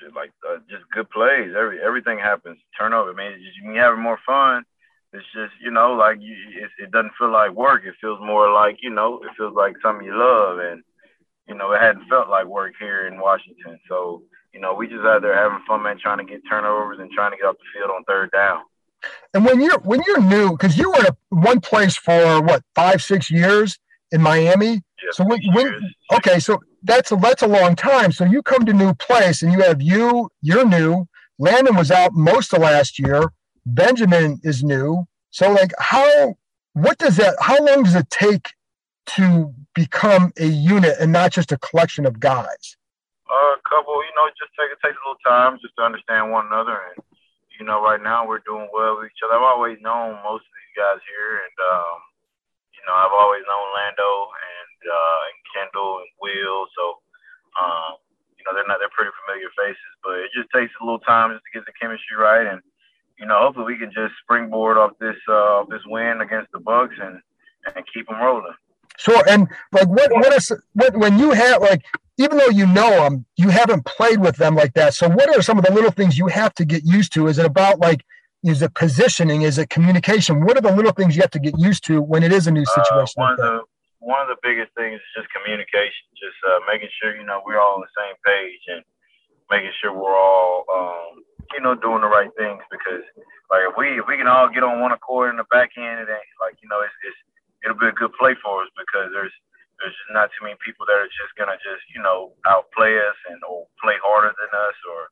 shit 0.02 0.14
like 0.14 0.32
uh, 0.48 0.58
just 0.68 0.82
good 0.92 1.08
plays. 1.10 1.52
Every 1.56 1.80
everything 1.80 2.18
happens. 2.18 2.58
Turnover. 2.78 3.10
I 3.10 3.14
mean, 3.14 3.38
just, 3.38 3.56
you 3.62 3.80
having 3.80 4.02
more 4.02 4.18
fun. 4.26 4.64
It's 5.12 5.24
just 5.34 5.52
you 5.62 5.70
know 5.70 5.92
like 5.92 6.18
you, 6.20 6.34
it, 6.56 6.70
it 6.84 6.90
doesn't 6.90 7.12
feel 7.18 7.30
like 7.30 7.52
work. 7.52 7.82
It 7.84 7.94
feels 8.00 8.18
more 8.20 8.50
like 8.52 8.78
you 8.82 8.90
know 8.90 9.20
it 9.22 9.30
feels 9.36 9.54
like 9.54 9.74
something 9.82 10.04
you 10.04 10.16
love, 10.16 10.58
and 10.58 10.82
you 11.46 11.54
know 11.54 11.72
it 11.72 11.80
hadn't 11.80 12.08
felt 12.08 12.28
like 12.28 12.46
work 12.46 12.72
here 12.78 13.06
in 13.06 13.20
Washington. 13.20 13.78
So 13.88 14.22
you 14.52 14.60
know 14.60 14.74
we 14.74 14.86
just 14.86 15.04
out 15.04 15.22
there 15.22 15.36
having 15.36 15.64
fun, 15.66 15.82
man, 15.82 15.98
trying 16.00 16.18
to 16.18 16.24
get 16.24 16.42
turnovers 16.48 16.98
and 17.00 17.10
trying 17.10 17.32
to 17.32 17.36
get 17.36 17.46
off 17.46 17.56
the 17.56 17.78
field 17.78 17.90
on 17.90 18.04
third 18.04 18.30
down. 18.30 18.62
And 19.34 19.44
when 19.44 19.60
you're 19.60 19.78
when 19.80 20.02
you're 20.06 20.20
new, 20.20 20.52
because 20.52 20.78
you 20.78 20.90
were 20.90 21.06
at 21.06 21.16
one 21.30 21.60
place 21.60 21.96
for 21.96 22.40
what 22.42 22.62
five 22.74 23.02
six 23.02 23.30
years 23.30 23.78
in 24.10 24.20
Miami. 24.20 24.74
Yeah, 25.02 25.10
so 25.12 25.24
when, 25.24 25.40
when 25.52 25.94
okay, 26.14 26.38
so 26.38 26.60
that's 26.82 27.10
a 27.12 27.16
that's 27.16 27.42
a 27.42 27.46
long 27.46 27.74
time. 27.74 28.12
So 28.12 28.24
you 28.24 28.42
come 28.42 28.64
to 28.66 28.72
new 28.72 28.94
place 28.94 29.42
and 29.42 29.52
you 29.52 29.60
have 29.60 29.80
you 29.82 30.30
you're 30.40 30.66
new. 30.66 31.06
Landon 31.38 31.76
was 31.76 31.90
out 31.90 32.12
most 32.12 32.52
of 32.52 32.60
last 32.60 32.98
year. 32.98 33.32
Benjamin 33.66 34.40
is 34.42 34.62
new. 34.62 35.06
So 35.30 35.50
like 35.50 35.72
how 35.78 36.36
what 36.74 36.98
does 36.98 37.16
that 37.16 37.36
how 37.40 37.64
long 37.64 37.82
does 37.82 37.94
it 37.94 38.10
take 38.10 38.50
to 39.04 39.52
become 39.74 40.32
a 40.38 40.46
unit 40.46 40.96
and 41.00 41.12
not 41.12 41.32
just 41.32 41.52
a 41.52 41.58
collection 41.58 42.06
of 42.06 42.20
guys? 42.20 42.76
A 43.32 43.56
couple, 43.64 43.96
you 44.04 44.12
know, 44.12 44.28
just 44.36 44.52
take 44.52 44.68
it 44.68 44.80
takes 44.84 45.00
a 45.00 45.04
little 45.08 45.24
time 45.24 45.56
just 45.64 45.72
to 45.80 45.88
understand 45.88 46.28
one 46.28 46.52
another. 46.52 46.76
And 46.92 47.00
you 47.56 47.64
know, 47.64 47.80
right 47.80 48.00
now 48.00 48.28
we're 48.28 48.44
doing 48.44 48.68
well 48.72 49.00
with 49.00 49.08
each 49.08 49.24
other. 49.24 49.40
I've 49.40 49.48
always 49.56 49.80
known 49.80 50.20
most 50.20 50.44
of 50.44 50.52
these 50.52 50.76
guys 50.76 51.00
here. 51.08 51.40
And 51.40 51.56
um, 51.64 51.96
you 52.76 52.82
know, 52.84 52.92
I've 52.92 53.16
always 53.16 53.40
known 53.48 53.66
Lando 53.72 54.12
and 54.36 54.78
uh 54.84 55.20
and 55.32 55.38
Kendall 55.48 56.04
and 56.04 56.12
Will, 56.20 56.68
so 56.76 57.00
um, 57.56 57.96
you 58.36 58.44
know, 58.44 58.52
they're 58.52 58.66
not 58.66 58.82
they're 58.82 58.92
pretty 58.92 59.14
familiar 59.22 59.48
faces, 59.54 59.92
but 60.02 60.18
it 60.18 60.30
just 60.34 60.50
takes 60.52 60.72
a 60.80 60.84
little 60.84 61.00
time 61.00 61.32
just 61.32 61.44
to 61.46 61.54
get 61.54 61.64
the 61.64 61.76
chemistry 61.78 62.16
right. 62.18 62.46
And 62.46 62.60
you 63.18 63.26
know, 63.26 63.38
hopefully 63.38 63.72
we 63.72 63.78
can 63.78 63.92
just 63.94 64.18
springboard 64.22 64.76
off 64.76 64.92
this 64.98 65.16
uh, 65.30 65.64
this 65.70 65.82
win 65.86 66.20
against 66.20 66.50
the 66.52 66.60
Bucs 66.60 66.98
and 67.00 67.22
and 67.64 67.84
keep 67.94 68.08
them 68.08 68.20
rolling. 68.20 68.58
Sure, 68.98 69.22
and 69.28 69.48
like 69.70 69.88
what 69.88 70.10
what 70.12 70.32
is 70.34 70.52
what 70.74 70.96
when 70.96 71.18
you 71.18 71.30
have 71.30 71.62
like 71.62 71.82
even 72.22 72.38
though 72.38 72.48
you 72.48 72.66
know 72.66 72.90
them, 73.02 73.26
you 73.36 73.48
haven't 73.48 73.84
played 73.84 74.20
with 74.20 74.36
them 74.36 74.54
like 74.54 74.74
that. 74.74 74.94
So 74.94 75.08
what 75.08 75.28
are 75.36 75.42
some 75.42 75.58
of 75.58 75.64
the 75.64 75.72
little 75.72 75.90
things 75.90 76.16
you 76.16 76.28
have 76.28 76.54
to 76.54 76.64
get 76.64 76.84
used 76.84 77.12
to? 77.14 77.26
Is 77.26 77.38
it 77.38 77.46
about 77.46 77.78
like 77.80 78.04
is 78.44 78.60
it 78.62 78.74
positioning? 78.74 79.42
Is 79.42 79.58
it 79.58 79.70
communication? 79.70 80.44
What 80.44 80.56
are 80.56 80.60
the 80.60 80.74
little 80.74 80.92
things 80.92 81.14
you 81.14 81.22
have 81.22 81.30
to 81.30 81.38
get 81.38 81.58
used 81.58 81.84
to 81.86 82.02
when 82.02 82.22
it 82.22 82.32
is 82.32 82.46
a 82.46 82.50
new 82.50 82.62
uh, 82.62 82.84
situation? 82.84 83.22
Uh, 83.22 83.22
one 83.22 83.36
like 83.36 83.38
of 83.38 83.44
the 83.44 83.60
one 84.00 84.20
of 84.20 84.28
the 84.28 84.40
biggest 84.42 84.74
things 84.74 84.96
is 84.96 85.10
just 85.16 85.28
communication. 85.32 86.04
Just 86.14 86.38
uh, 86.46 86.58
making 86.70 86.88
sure 87.00 87.14
you 87.16 87.24
know 87.24 87.42
we're 87.44 87.60
all 87.60 87.74
on 87.74 87.82
the 87.82 87.94
same 87.98 88.16
page 88.24 88.62
and 88.68 88.82
making 89.50 89.70
sure 89.80 89.92
we're 89.92 90.16
all 90.16 90.64
um, 90.72 91.22
you 91.54 91.60
know, 91.60 91.74
doing 91.74 92.00
the 92.00 92.08
right 92.08 92.30
things 92.36 92.60
because 92.70 93.04
like 93.50 93.62
if 93.68 93.74
we 93.76 93.98
if 94.00 94.06
we 94.08 94.16
can 94.16 94.26
all 94.26 94.48
get 94.48 94.64
on 94.64 94.80
one 94.80 94.92
accord 94.92 95.30
in 95.30 95.36
the 95.36 95.48
back 95.52 95.70
end, 95.76 96.00
it 96.00 96.08
ain't 96.08 96.36
like 96.40 96.56
you 96.62 96.68
know 96.68 96.80
it's, 96.80 96.96
it's 97.04 97.20
it'll 97.64 97.78
be 97.78 97.92
a 97.92 97.98
good 97.98 98.12
play 98.16 98.34
for 98.40 98.62
us 98.62 98.70
because 98.76 99.12
there's 99.12 99.34
there's 99.82 99.92
just 99.92 100.14
not 100.14 100.30
too 100.38 100.46
many 100.46 100.56
people 100.64 100.86
that 100.86 100.94
are 100.94 101.10
just 101.10 101.34
gonna 101.34 101.58
just 101.58 101.82
you 101.90 102.00
know 102.00 102.32
outplay 102.46 102.94
us 102.96 103.18
and 103.28 103.42
or 103.44 103.66
play 103.82 103.98
harder 103.98 104.30
than 104.38 104.50
us 104.54 104.78
or 104.86 105.10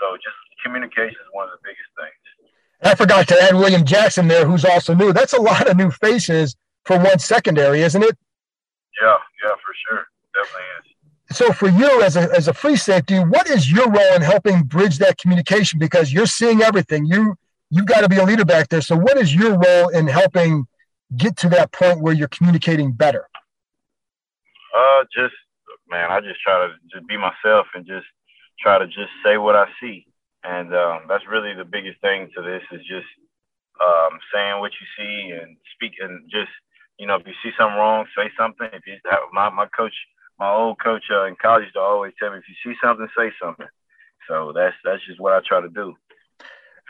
so 0.00 0.16
just 0.16 0.36
communication 0.64 1.20
is 1.20 1.30
one 1.32 1.46
of 1.46 1.54
the 1.54 1.62
biggest 1.62 1.92
things. 1.94 2.22
I 2.82 2.94
forgot 2.94 3.28
to 3.28 3.36
add 3.40 3.54
William 3.54 3.84
Jackson 3.84 4.28
there, 4.28 4.44
who's 4.44 4.64
also 4.64 4.92
new. 4.92 5.12
That's 5.12 5.32
a 5.32 5.40
lot 5.40 5.68
of 5.68 5.76
new 5.76 5.90
faces 5.90 6.56
for 6.84 6.98
one 6.98 7.18
secondary, 7.18 7.80
isn't 7.80 8.02
it? 8.02 8.16
Yeah, 9.00 9.16
yeah, 9.44 9.54
for 9.56 9.72
sure, 9.88 10.04
definitely 10.34 10.68
is 10.80 10.96
so 11.32 11.52
for 11.52 11.68
you 11.68 12.02
as 12.02 12.16
a, 12.16 12.32
as 12.36 12.48
a 12.48 12.54
free 12.54 12.76
safety, 12.76 13.18
what 13.18 13.48
is 13.48 13.70
your 13.70 13.90
role 13.90 14.14
in 14.14 14.22
helping 14.22 14.62
bridge 14.62 14.98
that 14.98 15.18
communication? 15.18 15.78
Because 15.78 16.12
you're 16.12 16.26
seeing 16.26 16.62
everything. 16.62 17.04
You 17.06 17.36
you've 17.70 17.86
got 17.86 18.02
to 18.02 18.08
be 18.08 18.16
a 18.16 18.24
leader 18.24 18.44
back 18.44 18.68
there. 18.68 18.80
So 18.80 18.96
what 18.96 19.16
is 19.16 19.34
your 19.34 19.58
role 19.58 19.88
in 19.88 20.06
helping 20.06 20.66
get 21.16 21.36
to 21.38 21.48
that 21.50 21.72
point 21.72 22.00
where 22.00 22.14
you're 22.14 22.28
communicating 22.28 22.92
better? 22.92 23.28
Uh, 24.76 25.04
just 25.14 25.34
man, 25.88 26.10
I 26.10 26.20
just 26.20 26.40
try 26.40 26.66
to 26.66 26.74
just 26.92 27.06
be 27.08 27.16
myself 27.16 27.66
and 27.74 27.86
just 27.86 28.06
try 28.60 28.78
to 28.78 28.86
just 28.86 29.12
say 29.24 29.38
what 29.38 29.56
I 29.56 29.66
see, 29.80 30.06
and 30.44 30.74
um, 30.74 31.00
that's 31.08 31.26
really 31.26 31.54
the 31.54 31.64
biggest 31.64 32.00
thing 32.00 32.28
to 32.36 32.42
this 32.42 32.62
is 32.72 32.84
just 32.86 33.08
um, 33.80 34.18
saying 34.34 34.60
what 34.60 34.72
you 34.80 34.86
see 34.98 35.32
and 35.32 35.56
speak 35.74 35.92
and 36.00 36.28
just 36.30 36.50
you 36.98 37.06
know 37.06 37.16
if 37.16 37.26
you 37.26 37.32
see 37.42 37.52
something 37.58 37.78
wrong, 37.78 38.04
say 38.16 38.30
something. 38.38 38.68
If 38.72 38.86
you 38.86 38.98
have 39.10 39.32
my 39.32 39.48
my 39.48 39.66
coach 39.66 39.94
my 40.38 40.52
old 40.52 40.78
coach 40.82 41.04
uh, 41.10 41.24
in 41.24 41.36
college 41.40 41.64
used 41.64 41.74
to 41.74 41.80
always 41.80 42.12
tell 42.18 42.30
me, 42.30 42.38
if 42.38 42.44
you 42.48 42.72
see 42.72 42.76
something, 42.82 43.08
say 43.16 43.32
something. 43.42 43.66
So 44.28 44.52
that's 44.54 44.74
that's 44.84 45.04
just 45.06 45.20
what 45.20 45.32
I 45.32 45.40
try 45.46 45.60
to 45.60 45.68
do. 45.68 45.94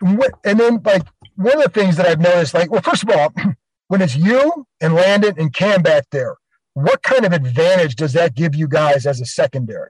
What, 0.00 0.32
and 0.44 0.58
then 0.58 0.80
like 0.84 1.06
one 1.36 1.56
of 1.58 1.62
the 1.62 1.70
things 1.70 1.96
that 1.96 2.06
I've 2.06 2.20
noticed, 2.20 2.54
like, 2.54 2.70
well, 2.70 2.82
first 2.82 3.02
of 3.02 3.10
all, 3.10 3.32
when 3.88 4.02
it's 4.02 4.16
you 4.16 4.66
and 4.80 4.94
Landon 4.94 5.34
and 5.38 5.52
Kam 5.52 5.82
back 5.82 6.04
there, 6.10 6.36
what 6.76 7.02
kind 7.02 7.24
of 7.24 7.32
advantage 7.32 7.96
does 7.96 8.12
that 8.12 8.34
give 8.34 8.54
you 8.54 8.68
guys 8.68 9.06
as 9.06 9.18
a 9.22 9.24
secondary? 9.24 9.88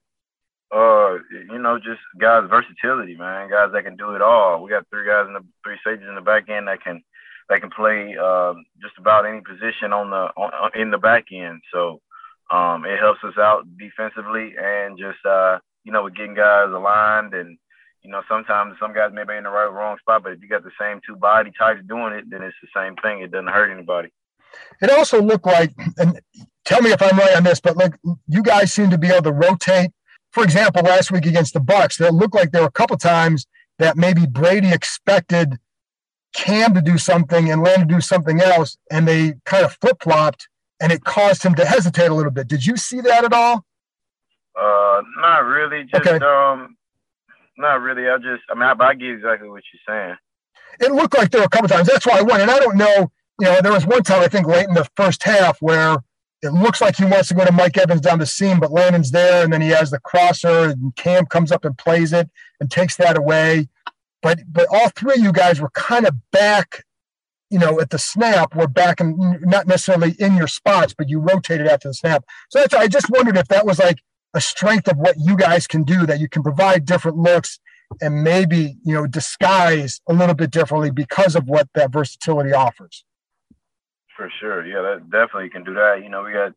Uh, 0.73 1.17
you 1.51 1.59
know, 1.59 1.81
just 1.81 1.99
guys' 2.21 2.49
versatility, 2.49 3.17
man. 3.17 3.51
Guys 3.51 3.71
that 3.73 3.83
can 3.83 3.97
do 3.97 4.15
it 4.15 4.23
all. 4.23 4.63
We 4.63 4.71
got 4.71 4.87
three 4.89 5.05
guys 5.05 5.27
in 5.27 5.35
the 5.35 5.45
three 5.65 5.79
stages 5.81 6.07
in 6.09 6.15
the 6.15 6.21
back 6.21 6.49
end 6.49 6.69
that 6.69 6.85
can 6.85 7.03
that 7.49 7.61
can 7.61 7.71
play 7.71 8.15
uh, 8.17 8.55
just 8.81 8.95
about 8.99 9.27
any 9.27 9.41
position 9.41 9.93
on 9.93 10.11
the 10.11 10.31
on, 10.41 10.71
in 10.81 10.93
the 10.93 10.99
back 10.99 11.25
end. 11.33 11.61
So 11.73 12.01
um, 12.53 12.85
it 12.85 13.01
helps 13.01 13.25
us 13.25 13.37
out 13.37 13.67
defensively 13.77 14.55
and 14.57 14.97
just 14.97 15.19
uh, 15.27 15.59
you 15.83 15.91
know 15.91 16.05
with 16.05 16.15
getting 16.15 16.35
guys 16.35 16.69
aligned 16.69 17.35
and 17.35 17.59
you 18.05 18.13
know 18.13 18.23
sometimes 18.29 18.77
some 18.79 18.95
guys 18.95 19.11
may 19.13 19.25
be 19.25 19.35
in 19.35 19.43
the 19.43 19.51
right 19.51 19.73
wrong 19.73 19.99
spot, 19.99 20.23
but 20.23 20.35
if 20.35 20.41
you 20.41 20.49
got 20.49 20.63
the 20.63 20.71
same 20.81 21.01
two 21.05 21.17
body 21.17 21.51
types 21.59 21.81
doing 21.89 22.13
it, 22.13 22.31
then 22.31 22.45
it's 22.45 22.57
the 22.63 22.69
same 22.73 22.95
thing. 23.03 23.23
It 23.23 23.33
doesn't 23.33 23.49
hurt 23.49 23.73
anybody. 23.73 24.13
It 24.81 24.91
also 24.91 25.21
looked 25.21 25.47
like, 25.47 25.75
and 25.99 26.21
tell 26.67 26.83
me 26.83 26.91
if 26.91 27.01
I'm 27.01 27.17
right 27.17 27.37
on 27.37 27.45
this, 27.45 27.61
but 27.61 27.77
like 27.77 27.95
you 28.29 28.43
guys 28.43 28.73
seem 28.73 28.91
to 28.91 28.99
be 28.99 29.09
able 29.09 29.23
to 29.23 29.33
rotate. 29.33 29.91
For 30.33 30.45
example, 30.45 30.83
last 30.83 31.11
week 31.11 31.25
against 31.25 31.55
the 31.55 31.61
Bucs, 31.61 31.99
it 32.01 32.13
looked 32.13 32.35
like 32.35 32.53
there 32.53 32.61
were 32.61 32.69
a 32.69 32.73
couple 32.73 32.99
times 32.99 33.47
that 33.79 33.97
maybe 33.97 34.27
Brady 34.27 34.71
expected 34.73 35.59
Kam 36.35 36.75
to 36.75 36.83
do 36.83 36.99
something 36.99 37.51
and 37.51 37.63
Landon 37.63 37.89
to 37.89 37.95
do 37.95 38.01
something 38.03 38.41
else, 38.43 38.77
and 38.91 39.09
they 39.09 39.35
kind 39.47 39.65
of 39.65 39.79
flip 39.81 40.03
flopped 40.03 40.49
and 40.81 40.93
it 40.93 41.05
caused 41.05 41.43
him 41.43 41.55
to 41.55 41.65
hesitate 41.65 42.11
a 42.11 42.15
little 42.15 42.31
bit. 42.31 42.49
Did 42.49 42.67
you 42.67 42.77
see 42.77 43.01
that 43.01 43.25
at 43.25 43.33
all? 43.33 43.65
Uh, 44.59 45.03
not 45.21 45.39
really. 45.39 45.85
Just 45.85 46.07
okay. 46.07 46.25
um, 46.25 46.77
not 47.57 47.81
really. 47.81 48.09
I 48.09 48.17
just, 48.19 48.43
I 48.51 48.55
mean, 48.55 48.63
I, 48.63 48.75
I 48.85 48.95
get 48.95 49.11
exactly 49.11 49.49
what 49.49 49.63
you're 49.73 49.97
saying. 49.97 50.17
It 50.81 50.93
looked 50.93 51.17
like 51.17 51.31
there 51.31 51.41
were 51.41 51.47
a 51.47 51.51
couple 51.51 51.69
times. 51.69 51.89
That's 51.89 52.07
why 52.07 52.19
I 52.19 52.23
went, 52.23 52.43
and 52.43 52.51
I 52.51 52.59
don't 52.59 52.77
know. 52.77 53.11
You 53.39 53.47
know, 53.47 53.61
there 53.63 53.73
was 53.73 53.87
one 53.87 54.03
time 54.03 54.23
I 54.23 54.29
think 54.29 54.47
late 54.47 54.69
in 54.69 54.75
the 54.75 54.89
first 54.97 55.23
half 55.23 55.61
where 55.61 55.97
it 56.43 56.53
looks 56.53 56.81
like 56.81 56.97
he 56.97 57.05
wants 57.05 57.29
to 57.29 57.35
go 57.35 57.45
to 57.45 57.53
Mike 57.53 57.77
Evans 57.77 58.03
down 58.03 58.19
the 58.19 58.27
seam, 58.27 58.61
but 58.61 58.71
Landon's 58.71 59.11
there, 59.11 59.43
and 59.43 59.53
then 59.53 59.63
he 59.63 59.69
has 59.69 59.91
the 59.91 60.01
crosser, 60.01 60.71
and 60.71 60.95
Kam 60.97 61.27
comes 61.27 61.51
up 61.51 61.65
and 61.65 61.77
plays 61.77 62.13
it 62.13 62.29
and 62.61 62.71
takes 62.71 62.97
that 62.97 63.17
away. 63.17 63.69
But 64.23 64.41
but 64.49 64.67
all 64.71 64.91
three 64.91 65.15
of 65.15 65.21
you 65.21 65.33
guys 65.33 65.61
were 65.61 65.71
kind 65.71 66.07
of 66.07 66.15
back 66.31 66.85
you 67.51 67.59
know, 67.59 67.81
at 67.81 67.91
the 67.91 67.99
snap, 67.99 68.55
we're 68.55 68.67
back 68.67 69.01
and 69.01 69.41
not 69.43 69.67
necessarily 69.67 70.17
in 70.19 70.37
your 70.37 70.49
spots, 70.49 70.95
but 70.97 71.09
you 71.09 71.21
rotated 71.21 71.67
after 71.67 71.89
the 71.89 71.95
snap. 71.95 72.25
So 72.51 72.59
that's, 72.59 72.75
I 72.75 72.89
just 72.89 73.11
wondered 73.11 73.37
if 73.37 73.49
that 73.49 73.67
was 73.67 73.79
like 73.79 73.99
a 74.35 74.41
strength 74.41 74.89
of 74.89 74.97
what 74.97 75.17
you 75.19 75.37
guys 75.37 75.67
can 75.67 75.85
do, 75.85 76.07
that 76.07 76.19
you 76.19 76.29
can 76.29 76.43
provide 76.43 76.85
different 76.85 77.19
looks 77.19 77.61
and 78.01 78.25
maybe, 78.25 78.77
you 78.85 78.95
know, 78.95 79.07
disguise 79.07 80.01
a 80.09 80.13
little 80.13 80.35
bit 80.35 80.51
differently 80.51 80.91
because 80.91 81.37
of 81.37 81.47
what 81.47 81.69
that 81.75 81.93
versatility 81.93 82.53
offers. 82.53 83.05
For 84.17 84.31
sure. 84.41 84.67
Yeah, 84.67 84.81
that 84.83 85.11
definitely 85.11 85.51
can 85.51 85.63
do 85.65 85.75
that. 85.75 86.01
You 86.03 86.09
know, 86.09 86.23
we 86.23 86.33
got, 86.33 86.53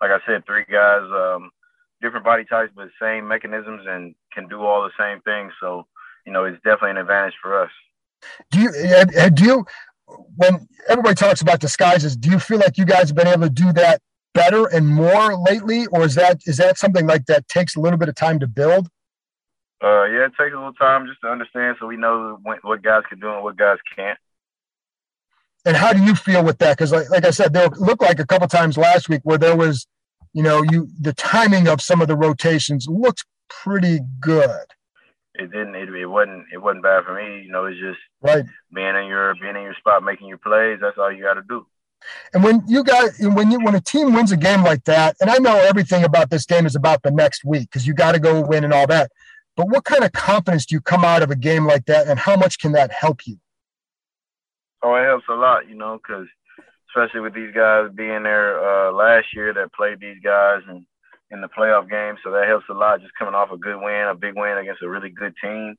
like 0.00 0.10
I 0.10 0.18
said, 0.26 0.46
three 0.46 0.64
guys, 0.70 1.02
um, 1.02 1.50
different 2.00 2.24
body 2.24 2.44
types, 2.44 2.72
but 2.74 2.88
same 3.00 3.28
mechanisms 3.28 3.82
and 3.86 4.14
can 4.32 4.48
do 4.48 4.62
all 4.62 4.82
the 4.82 4.90
same 4.98 5.20
things. 5.20 5.52
So, 5.60 5.86
you 6.26 6.32
know, 6.32 6.44
it's 6.44 6.56
definitely 6.64 6.92
an 6.92 6.96
advantage 6.96 7.34
for 7.42 7.62
us. 7.62 7.70
Do 8.50 8.60
you, 8.60 8.70
do 9.34 9.44
you, 9.44 9.66
when 10.36 10.66
everybody 10.88 11.14
talks 11.14 11.42
about 11.42 11.60
disguises, 11.60 12.16
do 12.16 12.30
you 12.30 12.38
feel 12.38 12.58
like 12.58 12.78
you 12.78 12.84
guys 12.84 13.08
have 13.08 13.16
been 13.16 13.26
able 13.26 13.42
to 13.42 13.50
do 13.50 13.72
that 13.74 14.00
better 14.34 14.66
and 14.68 14.88
more 14.88 15.36
lately, 15.36 15.86
or 15.88 16.04
is 16.04 16.14
that 16.14 16.40
is 16.46 16.56
that 16.56 16.78
something 16.78 17.06
like 17.06 17.26
that 17.26 17.46
takes 17.48 17.76
a 17.76 17.80
little 17.80 17.98
bit 17.98 18.08
of 18.08 18.14
time 18.14 18.38
to 18.40 18.46
build? 18.46 18.88
Uh, 19.82 20.04
yeah, 20.04 20.26
it 20.26 20.32
takes 20.38 20.54
a 20.54 20.56
little 20.56 20.72
time 20.72 21.06
just 21.06 21.20
to 21.20 21.28
understand, 21.28 21.76
so 21.78 21.86
we 21.86 21.96
know 21.96 22.38
what 22.42 22.82
guys 22.82 23.02
can 23.08 23.18
do 23.18 23.32
and 23.32 23.42
what 23.42 23.56
guys 23.56 23.78
can't. 23.96 24.18
And 25.64 25.76
how 25.76 25.92
do 25.92 26.02
you 26.02 26.14
feel 26.14 26.44
with 26.44 26.58
that? 26.58 26.76
Because, 26.76 26.92
like, 26.92 27.08
like 27.10 27.24
I 27.24 27.30
said, 27.30 27.52
there 27.52 27.68
looked 27.78 28.02
like 28.02 28.18
a 28.18 28.26
couple 28.26 28.48
times 28.48 28.76
last 28.76 29.08
week 29.08 29.20
where 29.22 29.38
there 29.38 29.56
was, 29.56 29.86
you 30.32 30.42
know, 30.42 30.62
you 30.62 30.88
the 31.00 31.12
timing 31.12 31.68
of 31.68 31.80
some 31.80 32.00
of 32.00 32.08
the 32.08 32.16
rotations 32.16 32.86
looked 32.88 33.24
pretty 33.48 34.00
good. 34.20 34.66
it 35.34 35.52
didn't. 35.52 35.74
It, 35.76 35.88
it 35.90 36.06
wasn't. 36.06 36.46
It 36.52 36.58
wasn't 36.58 36.82
bad 36.82 37.04
for 37.04 37.14
me. 37.14 37.42
You 37.44 37.52
know, 37.52 37.66
it's 37.66 37.78
just 37.78 37.98
right 38.22 38.44
being 38.74 38.96
in 38.96 39.06
your 39.06 39.34
being 39.40 39.56
in 39.56 39.62
your 39.62 39.74
spot, 39.74 40.02
making 40.02 40.28
your 40.28 40.38
plays. 40.38 40.78
That's 40.80 40.98
all 40.98 41.12
you 41.12 41.22
got 41.22 41.34
to 41.34 41.42
do. 41.48 41.66
And 42.34 42.42
when 42.42 42.62
you 42.66 42.82
got 42.82 43.12
when 43.20 43.50
you 43.50 43.60
when 43.60 43.74
a 43.74 43.80
team 43.80 44.12
wins 44.12 44.32
a 44.32 44.36
game 44.36 44.62
like 44.64 44.84
that, 44.84 45.16
and 45.20 45.30
I 45.30 45.38
know 45.38 45.56
everything 45.56 46.02
about 46.04 46.30
this 46.30 46.44
game 46.46 46.66
is 46.66 46.74
about 46.74 47.02
the 47.02 47.10
next 47.10 47.44
week 47.44 47.70
because 47.70 47.86
you 47.86 47.94
got 47.94 48.12
to 48.12 48.18
go 48.18 48.40
win 48.40 48.64
and 48.64 48.72
all 48.72 48.86
that. 48.88 49.12
But 49.56 49.68
what 49.68 49.84
kind 49.84 50.02
of 50.02 50.12
confidence 50.12 50.66
do 50.66 50.74
you 50.74 50.80
come 50.80 51.04
out 51.04 51.22
of 51.22 51.30
a 51.30 51.36
game 51.36 51.66
like 51.66 51.86
that, 51.86 52.08
and 52.08 52.18
how 52.18 52.36
much 52.36 52.58
can 52.58 52.72
that 52.72 52.90
help 52.90 53.26
you? 53.26 53.38
Oh, 54.82 54.94
it 54.94 55.04
helps 55.04 55.26
a 55.28 55.34
lot, 55.34 55.68
you 55.68 55.76
know, 55.76 55.98
because 55.98 56.26
especially 56.88 57.20
with 57.20 57.34
these 57.34 57.54
guys 57.54 57.90
being 57.94 58.22
there 58.22 58.58
uh, 58.58 58.92
last 58.92 59.26
year 59.34 59.52
that 59.54 59.72
played 59.72 60.00
these 60.00 60.18
guys 60.22 60.62
and 60.68 60.84
in 61.30 61.40
the 61.40 61.48
playoff 61.48 61.88
game, 61.88 62.16
so 62.22 62.30
that 62.32 62.46
helps 62.46 62.66
a 62.68 62.74
lot. 62.74 63.00
Just 63.00 63.14
coming 63.18 63.34
off 63.34 63.50
a 63.50 63.56
good 63.56 63.80
win, 63.80 64.08
a 64.08 64.14
big 64.14 64.36
win 64.36 64.58
against 64.58 64.82
a 64.82 64.88
really 64.88 65.08
good 65.08 65.34
team, 65.42 65.76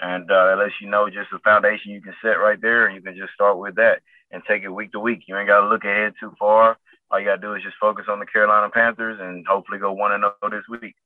and 0.00 0.28
uh, 0.30 0.46
that 0.46 0.58
lets 0.58 0.74
you 0.80 0.90
know 0.90 1.08
just 1.08 1.30
the 1.30 1.38
foundation 1.38 1.92
you 1.92 2.02
can 2.02 2.14
set 2.20 2.40
right 2.40 2.60
there, 2.60 2.86
and 2.86 2.96
you 2.96 3.00
can 3.00 3.16
just 3.16 3.32
start 3.32 3.56
with 3.56 3.76
that 3.76 4.00
and 4.32 4.42
take 4.48 4.64
it 4.64 4.68
week 4.68 4.90
to 4.92 5.00
week. 5.00 5.22
You 5.28 5.38
ain't 5.38 5.46
got 5.46 5.60
to 5.60 5.68
look 5.68 5.84
ahead 5.84 6.14
too 6.18 6.32
far. 6.38 6.76
All 7.10 7.20
you 7.20 7.26
got 7.26 7.36
to 7.36 7.40
do 7.40 7.54
is 7.54 7.62
just 7.62 7.76
focus 7.80 8.06
on 8.08 8.18
the 8.18 8.26
Carolina 8.26 8.68
Panthers 8.68 9.20
and 9.20 9.46
hopefully 9.46 9.78
go 9.78 9.92
one 9.92 10.10
and 10.12 10.22
zero 10.22 10.34
oh 10.42 10.50
this 10.50 10.64
week. 10.68 10.96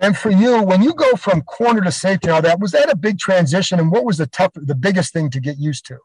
And 0.00 0.16
for 0.16 0.30
you, 0.30 0.62
when 0.62 0.82
you 0.82 0.94
go 0.94 1.14
from 1.14 1.42
corner 1.42 1.82
to 1.82 1.92
safety 1.92 2.30
all 2.30 2.42
that, 2.42 2.58
was 2.58 2.72
that 2.72 2.90
a 2.90 2.96
big 2.96 3.18
transition? 3.18 3.78
And 3.78 3.92
what 3.92 4.04
was 4.04 4.18
the 4.18 4.26
tough, 4.26 4.52
the 4.54 4.74
biggest 4.74 5.12
thing 5.12 5.30
to 5.30 5.38
get 5.38 5.58
used 5.58 5.86
to? 5.86 5.98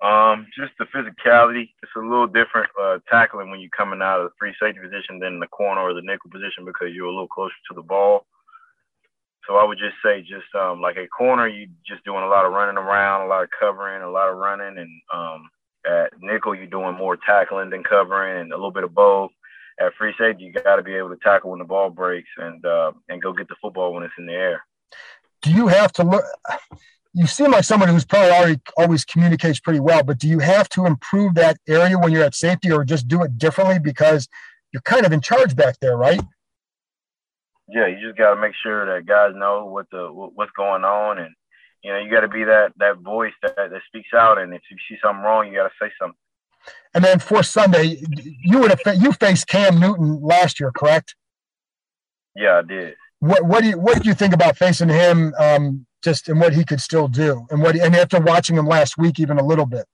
Um, 0.00 0.46
just 0.56 0.72
the 0.78 0.86
physicality. 0.86 1.70
It's 1.82 1.92
a 1.96 2.00
little 2.00 2.28
different 2.28 2.70
uh, 2.80 2.98
tackling 3.10 3.50
when 3.50 3.60
you're 3.60 3.70
coming 3.76 4.00
out 4.00 4.20
of 4.20 4.30
the 4.30 4.34
free 4.38 4.54
safety 4.60 4.80
position 4.80 5.18
than 5.18 5.40
the 5.40 5.48
corner 5.48 5.80
or 5.80 5.92
the 5.92 6.02
nickel 6.02 6.30
position 6.30 6.64
because 6.64 6.94
you're 6.94 7.06
a 7.06 7.10
little 7.10 7.28
closer 7.28 7.54
to 7.68 7.74
the 7.74 7.82
ball. 7.82 8.26
So 9.46 9.56
I 9.56 9.64
would 9.64 9.78
just 9.78 9.96
say, 10.04 10.20
just 10.20 10.54
um, 10.54 10.80
like 10.80 10.96
a 10.96 11.08
corner, 11.08 11.48
you're 11.48 11.72
just 11.86 12.04
doing 12.04 12.22
a 12.22 12.28
lot 12.28 12.44
of 12.44 12.52
running 12.52 12.76
around, 12.76 13.22
a 13.22 13.28
lot 13.28 13.42
of 13.42 13.48
covering, 13.58 14.02
a 14.02 14.10
lot 14.10 14.28
of 14.28 14.36
running, 14.36 14.78
and 14.78 14.90
um, 15.12 15.50
at 15.86 16.12
nickel, 16.20 16.54
you're 16.54 16.66
doing 16.66 16.94
more 16.94 17.16
tackling 17.16 17.70
than 17.70 17.82
covering, 17.82 18.40
and 18.40 18.52
a 18.52 18.56
little 18.56 18.70
bit 18.70 18.84
of 18.84 18.94
both 18.94 19.30
at 19.80 19.94
free 19.94 20.14
safety, 20.18 20.44
you 20.44 20.52
got 20.52 20.76
to 20.76 20.82
be 20.82 20.94
able 20.94 21.10
to 21.10 21.16
tackle 21.22 21.50
when 21.50 21.58
the 21.58 21.64
ball 21.64 21.90
breaks 21.90 22.28
and 22.36 22.64
uh, 22.64 22.92
and 23.08 23.22
go 23.22 23.32
get 23.32 23.48
the 23.48 23.56
football 23.60 23.92
when 23.92 24.02
it's 24.02 24.14
in 24.18 24.26
the 24.26 24.32
air. 24.32 24.64
Do 25.42 25.52
you 25.52 25.68
have 25.68 25.92
to 25.94 26.02
look? 26.02 26.24
You 27.14 27.26
seem 27.26 27.50
like 27.50 27.64
someone 27.64 27.88
who's 27.88 28.04
probably 28.04 28.30
already 28.30 28.60
always 28.76 29.04
communicates 29.04 29.60
pretty 29.60 29.80
well, 29.80 30.02
but 30.02 30.18
do 30.18 30.28
you 30.28 30.38
have 30.40 30.68
to 30.70 30.86
improve 30.86 31.34
that 31.34 31.58
area 31.66 31.98
when 31.98 32.12
you're 32.12 32.24
at 32.24 32.34
safety, 32.34 32.70
or 32.70 32.84
just 32.84 33.08
do 33.08 33.22
it 33.22 33.38
differently 33.38 33.78
because 33.78 34.28
you're 34.72 34.82
kind 34.82 35.06
of 35.06 35.12
in 35.12 35.20
charge 35.20 35.56
back 35.56 35.78
there, 35.80 35.96
right? 35.96 36.20
Yeah, 37.68 37.86
you 37.86 38.06
just 38.06 38.18
got 38.18 38.34
to 38.34 38.40
make 38.40 38.54
sure 38.62 38.86
that 38.86 39.06
guys 39.06 39.32
know 39.34 39.66
what 39.66 39.86
the 39.90 40.08
what's 40.08 40.52
going 40.56 40.84
on, 40.84 41.18
and 41.18 41.34
you 41.82 41.92
know 41.92 41.98
you 41.98 42.10
got 42.10 42.20
to 42.20 42.28
be 42.28 42.44
that 42.44 42.72
that 42.76 42.98
voice 42.98 43.34
that 43.42 43.56
that 43.56 43.80
speaks 43.86 44.10
out. 44.14 44.38
And 44.38 44.54
if 44.54 44.62
you 44.70 44.76
see 44.88 44.98
something 45.02 45.22
wrong, 45.22 45.48
you 45.48 45.54
got 45.54 45.64
to 45.64 45.74
say 45.80 45.90
something. 46.00 46.16
And 46.94 47.04
then 47.04 47.18
for 47.18 47.42
Sunday, 47.42 48.02
you 48.42 48.58
would 48.58 48.70
have 48.70 49.02
you 49.02 49.12
faced 49.12 49.48
Cam 49.48 49.78
Newton 49.78 50.20
last 50.20 50.60
year, 50.60 50.70
correct? 50.72 51.14
Yeah, 52.34 52.58
I 52.58 52.62
did. 52.62 52.94
What 53.20 53.44
what 53.44 53.62
do 53.62 53.70
you 53.70 53.78
what 53.78 54.02
do 54.02 54.08
you 54.08 54.14
think 54.14 54.32
about 54.32 54.56
facing 54.56 54.88
him? 54.88 55.34
Um, 55.38 55.86
just 56.02 56.28
and 56.28 56.40
what 56.40 56.54
he 56.54 56.64
could 56.64 56.80
still 56.80 57.08
do, 57.08 57.46
and 57.50 57.62
what 57.62 57.76
and 57.76 57.94
after 57.94 58.20
watching 58.20 58.56
him 58.56 58.66
last 58.66 58.96
week, 58.98 59.18
even 59.18 59.38
a 59.38 59.44
little 59.44 59.66
bit. 59.66 59.86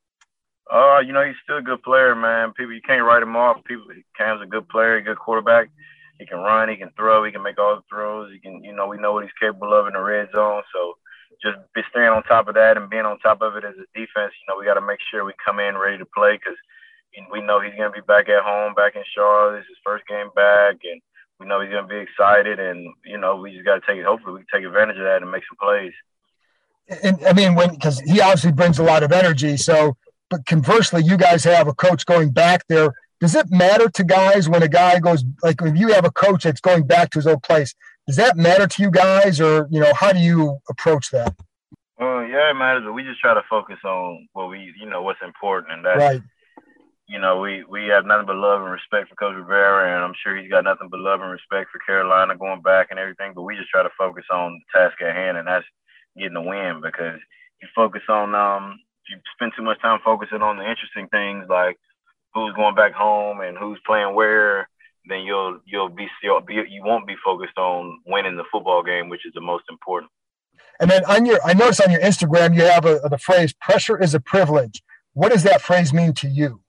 Uh, 0.73 0.99
you 1.01 1.13
know, 1.13 1.25
he's 1.25 1.37
still 1.43 1.59
a 1.59 1.63
good 1.63 1.83
player, 1.83 2.15
man. 2.15 2.53
People, 2.53 2.73
you 2.73 2.81
can't 2.81 3.05
write 3.05 3.23
him 3.23 3.37
off. 3.37 3.63
People, 3.65 3.87
Cam's 4.17 4.43
a 4.43 4.47
good 4.47 4.69
player, 4.69 5.01
good 5.01 5.19
quarterback. 5.19 5.71
He 6.19 6.27
can 6.27 6.39
run, 6.39 6.69
he 6.69 6.77
can 6.77 6.91
throw, 6.97 7.25
he 7.25 7.33
can 7.33 7.43
make 7.43 7.59
all 7.59 7.77
the 7.77 7.83
throws. 7.91 8.33
He 8.33 8.39
can, 8.39 8.63
you 8.63 8.75
know, 8.75 8.87
we 8.87 8.99
know 8.99 9.13
what 9.13 9.25
he's 9.25 9.41
capable 9.41 9.75
of 9.75 9.87
in 9.87 9.93
the 9.93 10.01
red 10.01 10.29
zone. 10.33 10.63
So 10.73 10.95
just 11.43 11.59
be 11.75 11.83
staying 11.91 12.09
on 12.09 12.23
top 12.25 12.49
of 12.49 12.55
that 12.55 12.77
and 12.77 12.89
being 12.89 13.05
on 13.05 13.19
top 13.19 13.43
of 13.43 13.57
it 13.57 13.65
as 13.65 13.75
a 13.75 13.87
defense. 13.99 14.33
You 14.41 14.47
know, 14.49 14.59
we 14.59 14.65
got 14.65 14.75
to 14.75 14.87
make 14.87 15.01
sure 15.11 15.25
we 15.25 15.35
come 15.45 15.59
in 15.59 15.77
ready 15.77 15.99
to 15.99 16.07
play 16.07 16.39
because 16.39 16.57
we 17.31 17.43
know 17.43 17.61
he's 17.61 17.75
going 17.75 17.93
to 17.93 18.01
be 18.01 18.07
back 18.07 18.29
at 18.29 18.43
home, 18.43 18.75
back 18.75 18.97
in 18.97 19.03
Charlotte. 19.15 19.59
It's 19.59 19.69
his 19.69 19.79
first 19.85 20.07
game 20.07 20.31
back, 20.35 20.79
and 20.85 21.01
we 21.41 21.47
know 21.47 21.61
he's 21.61 21.71
going 21.71 21.87
to 21.87 21.89
be 21.89 21.99
excited. 22.01 22.59
And 22.59 22.93
you 23.05 23.19
know, 23.19 23.37
we 23.37 23.53
just 23.53 23.65
got 23.65 23.75
to 23.75 23.81
take 23.87 23.99
it. 23.99 24.05
Hopefully, 24.05 24.35
we 24.35 24.41
can 24.41 24.61
take 24.61 24.67
advantage 24.67 24.97
of 24.97 25.05
that 25.05 25.23
and 25.23 25.31
make 25.31 25.43
some 25.49 25.57
plays. 25.61 25.93
And 27.03 27.25
I 27.27 27.33
mean, 27.33 27.55
when 27.55 27.71
because 27.71 28.01
he 28.01 28.21
obviously 28.21 28.53
brings 28.53 28.79
a 28.79 28.83
lot 28.83 29.03
of 29.03 29.13
energy. 29.13 29.57
So, 29.57 29.97
but 30.31 30.45
conversely, 30.47 31.03
you 31.03 31.17
guys 31.17 31.45
have 31.45 31.69
a 31.69 31.75
coach 31.75 32.07
going 32.07 32.31
back 32.31 32.67
there. 32.69 32.95
Does 33.21 33.35
it 33.35 33.51
matter 33.51 33.89
to 33.89 34.05
guys 34.05 34.49
when 34.49 34.63
a 34.63 34.69
guy 34.69 34.99
goes 35.01 35.25
like 35.43 35.63
if 35.63 35.77
you 35.77 35.93
have 35.93 36.05
a 36.05 36.11
coach 36.11 36.45
that's 36.45 36.61
going 36.61 36.87
back 36.87 37.11
to 37.11 37.19
his 37.19 37.27
old 37.27 37.43
place? 37.43 37.75
Does 38.07 38.17
that 38.17 38.37
matter 38.37 38.67
to 38.67 38.83
you 38.83 38.91
guys, 38.91 39.41
or 39.41 39.67
you 39.71 39.81
know, 39.81 39.95
how 39.95 40.13
do 40.13 40.19
you 40.19 40.59
approach 40.69 41.11
that? 41.11 41.35
Well, 41.99 42.27
yeah, 42.27 42.51
it 42.51 42.55
matters, 42.55 42.83
but 42.85 42.93
we 42.93 43.03
just 43.03 43.21
try 43.21 43.33
to 43.33 43.43
focus 43.49 43.79
on 43.85 44.29
what 44.33 44.51
we, 44.51 44.75
you 44.79 44.91
know, 44.91 45.03
what's 45.03 45.23
important, 45.23 45.73
and 45.73 45.85
that's 45.87 45.99
right 45.99 46.23
you 47.07 47.21
know, 47.21 47.41
we, 47.41 47.65
we 47.65 47.87
have 47.89 48.07
nothing 48.07 48.27
but 48.27 48.37
love 48.37 48.63
and 48.63 48.73
respect 48.73 49.09
for 49.09 49.15
Coach 49.17 49.37
Rivera, 49.37 49.95
and 49.95 50.05
I'm 50.05 50.15
sure 50.23 50.37
he's 50.37 50.51
got 50.51 50.65
nothing 50.65 50.89
but 50.91 51.01
love 51.01 51.21
and 51.21 51.31
respect 51.31 51.71
for 51.71 51.79
Carolina 51.85 52.37
going 52.37 52.63
back 52.63 52.89
and 52.91 52.99
everything. 52.99 53.33
But 53.35 53.43
we 53.43 53.57
just 53.57 53.69
try 53.69 53.83
to 53.83 53.91
focus 53.99 54.25
on 54.33 54.61
the 54.61 54.79
task 54.79 55.01
at 55.03 55.15
hand, 55.15 55.37
and 55.37 55.47
that's 55.47 55.67
getting 56.17 56.35
the 56.35 56.41
win. 56.41 56.81
Because 56.83 57.21
you 57.61 57.69
focus 57.75 58.03
on, 58.09 58.35
um, 58.35 58.81
if 59.05 59.17
you 59.17 59.21
spend 59.35 59.53
too 59.57 59.63
much 59.63 59.81
time 59.83 60.01
focusing 60.03 60.41
on 60.41 60.57
the 60.57 60.69
interesting 60.69 61.09
things 61.09 61.45
like 61.49 61.77
who's 62.33 62.55
going 62.55 62.75
back 62.75 62.93
home 62.93 63.41
and 63.41 63.59
who's 63.59 63.79
playing 63.87 64.15
where, 64.15 64.69
then 65.07 65.21
you'll 65.21 65.61
you'll 65.67 65.91
be 65.91 66.09
you'll 66.23 66.41
be 66.41 66.55
you 66.55 66.83
won't 66.83 67.07
be 67.07 67.17
focused 67.23 67.59
on 67.59 68.01
winning 68.07 68.37
the 68.37 68.45
football 68.51 68.83
game, 68.83 69.11
which 69.11 69.27
is 69.27 69.33
the 69.35 69.43
most 69.43 69.65
important. 69.69 70.11
And 70.81 70.91
then 70.91 71.05
on 71.05 71.27
your, 71.27 71.39
I 71.45 71.53
noticed 71.53 71.83
on 71.83 71.91
your 71.91 72.01
Instagram 72.01 72.55
you 72.55 72.63
have 72.63 72.87
a, 72.87 73.01
the 73.11 73.19
phrase 73.19 73.53
"pressure 73.53 74.01
is 74.01 74.15
a 74.15 74.21
privilege." 74.21 74.83
What 75.13 75.31
does 75.31 75.45
that 75.45 75.61
phrase 75.61 75.93
mean 75.93 76.13
to 76.15 76.29
you? 76.29 76.64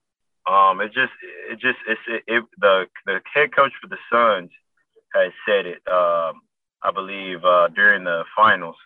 Um, 0.46 0.80
it 0.80 0.92
just, 0.92 1.12
it 1.50 1.58
just, 1.58 1.78
it's 1.88 2.00
it, 2.06 2.22
it, 2.26 2.44
the 2.58 2.86
the 3.04 3.20
head 3.34 3.54
coach 3.54 3.72
for 3.80 3.88
the 3.88 3.98
Suns 4.10 4.50
has 5.14 5.32
said 5.46 5.66
it. 5.66 5.82
Um, 5.90 6.42
I 6.82 6.92
believe 6.94 7.44
uh, 7.44 7.68
during 7.68 8.04
the 8.04 8.24
finals, 8.36 8.76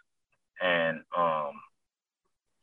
and 0.62 1.00
um, 1.16 1.52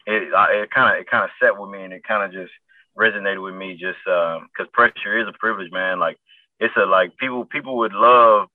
it 0.05 0.29
it 0.33 0.71
kind 0.71 0.95
of 0.95 1.01
it 1.01 1.09
kind 1.09 1.23
of 1.23 1.29
set 1.41 1.59
with 1.59 1.69
me, 1.69 1.83
and 1.83 1.93
it 1.93 2.03
kind 2.03 2.23
of 2.23 2.31
just 2.31 2.51
resonated 2.97 3.43
with 3.43 3.53
me, 3.53 3.73
just 3.73 3.99
because 4.05 4.39
um, 4.61 4.67
pressure 4.73 5.19
is 5.19 5.27
a 5.27 5.37
privilege, 5.37 5.71
man. 5.71 5.99
Like 5.99 6.17
it's 6.59 6.73
a 6.77 6.85
like 6.85 7.15
people 7.17 7.45
people 7.45 7.77
would 7.77 7.93
love, 7.93 8.47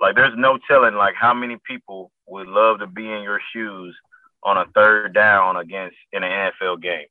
like 0.00 0.14
there's 0.14 0.36
no 0.36 0.58
telling 0.68 0.94
like 0.94 1.14
how 1.14 1.34
many 1.34 1.58
people 1.66 2.10
would 2.26 2.48
love 2.48 2.78
to 2.78 2.86
be 2.86 3.10
in 3.10 3.22
your 3.22 3.40
shoes 3.52 3.94
on 4.42 4.56
a 4.56 4.66
third 4.74 5.12
down 5.12 5.56
against 5.56 5.96
in 6.12 6.22
an 6.22 6.52
NFL 6.60 6.80
game. 6.80 7.06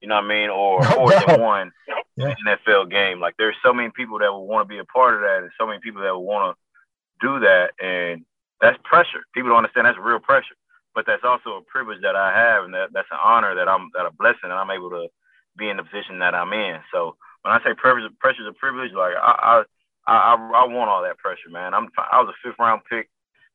You 0.00 0.08
know 0.08 0.16
what 0.16 0.24
I 0.24 0.28
mean? 0.28 0.50
Or 0.50 0.82
fourth 0.84 1.28
and 1.28 1.40
one 1.40 1.72
yeah. 2.16 2.34
NFL 2.46 2.90
game. 2.90 3.20
Like 3.20 3.34
there's 3.38 3.56
so 3.64 3.72
many 3.72 3.90
people 3.94 4.18
that 4.18 4.32
will 4.32 4.46
want 4.46 4.68
to 4.68 4.72
be 4.72 4.78
a 4.78 4.84
part 4.84 5.14
of 5.14 5.20
that, 5.20 5.42
and 5.42 5.50
so 5.58 5.66
many 5.66 5.80
people 5.80 6.02
that 6.02 6.12
will 6.12 6.24
want 6.24 6.56
to 6.56 7.26
do 7.26 7.40
that, 7.40 7.72
and 7.80 8.24
that's 8.60 8.78
pressure. 8.84 9.24
People 9.34 9.50
don't 9.50 9.58
understand 9.58 9.86
that's 9.86 9.98
real 9.98 10.20
pressure, 10.20 10.56
but 10.94 11.04
that's 11.06 11.24
also 11.24 11.56
a 11.56 11.62
privilege 11.62 12.02
that 12.02 12.16
I 12.16 12.32
have, 12.32 12.64
and 12.64 12.74
that, 12.74 12.90
that's 12.92 13.08
an 13.10 13.18
honor 13.22 13.54
that 13.54 13.68
I'm 13.68 13.90
that 13.94 14.06
a 14.06 14.12
blessing, 14.12 14.50
and 14.50 14.52
I'm 14.52 14.70
able 14.70 14.90
to 14.90 15.08
be 15.56 15.68
in 15.68 15.76
the 15.76 15.84
position 15.84 16.18
that 16.20 16.34
I'm 16.34 16.52
in. 16.52 16.80
So 16.92 17.16
when 17.42 17.52
I 17.52 17.58
say 17.64 17.74
pressure, 17.74 18.08
pressure 18.20 18.42
is 18.42 18.48
a 18.48 18.58
privilege. 18.58 18.92
Like 18.92 19.14
I, 19.20 19.64
I, 20.06 20.12
I, 20.12 20.34
I 20.34 20.64
want 20.66 20.90
all 20.90 21.02
that 21.02 21.18
pressure, 21.18 21.50
man. 21.50 21.74
I'm 21.74 21.88
I 21.96 22.20
was 22.20 22.32
a 22.32 22.48
fifth 22.48 22.58
round 22.58 22.82
pick, 22.88 23.08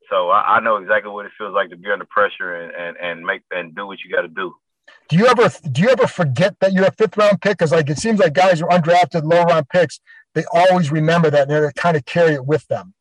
so 0.09 0.29
I, 0.29 0.57
I 0.57 0.59
know 0.59 0.77
exactly 0.77 1.11
what 1.11 1.25
it 1.25 1.31
feels 1.37 1.53
like 1.53 1.69
to 1.69 1.77
be 1.77 1.91
under 1.91 2.05
pressure 2.05 2.55
and 2.55 2.73
and, 2.73 2.97
and 2.97 3.25
make 3.25 3.41
and 3.51 3.75
do 3.75 3.85
what 3.85 3.99
you 4.03 4.13
got 4.13 4.21
to 4.21 4.27
do. 4.27 4.53
Do 5.09 5.15
you 5.15 5.27
ever 5.27 5.49
do 5.71 5.81
you 5.81 5.89
ever 5.89 6.07
forget 6.07 6.59
that 6.59 6.73
you're 6.73 6.85
a 6.85 6.91
fifth 6.91 7.17
round 7.17 7.41
pick? 7.41 7.57
Because 7.57 7.71
like 7.71 7.89
it 7.89 7.97
seems 7.97 8.19
like 8.19 8.33
guys 8.33 8.59
who 8.59 8.67
are 8.67 8.79
undrafted, 8.79 9.23
low 9.23 9.43
round 9.43 9.69
picks, 9.69 9.99
they 10.35 10.43
always 10.53 10.91
remember 10.91 11.29
that 11.29 11.49
and 11.49 11.65
they 11.65 11.71
kind 11.75 11.95
of 11.95 12.05
carry 12.05 12.33
it 12.33 12.45
with 12.45 12.67
them. 12.67 12.93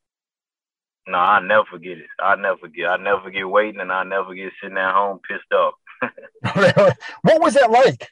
No, 1.08 1.18
I 1.18 1.40
never 1.40 1.64
forget 1.70 1.98
it. 1.98 2.06
I 2.20 2.34
never 2.36 2.58
forget. 2.58 2.88
I 2.88 2.96
never 2.96 3.22
forget 3.22 3.48
waiting, 3.48 3.80
and 3.80 3.92
I 3.92 4.02
never 4.02 4.34
get 4.34 4.52
sitting 4.60 4.76
at 4.76 4.92
home 4.92 5.20
pissed 5.28 5.52
off. 5.52 5.74
what 7.22 7.40
was 7.40 7.54
that 7.54 7.70
like? 7.70 8.08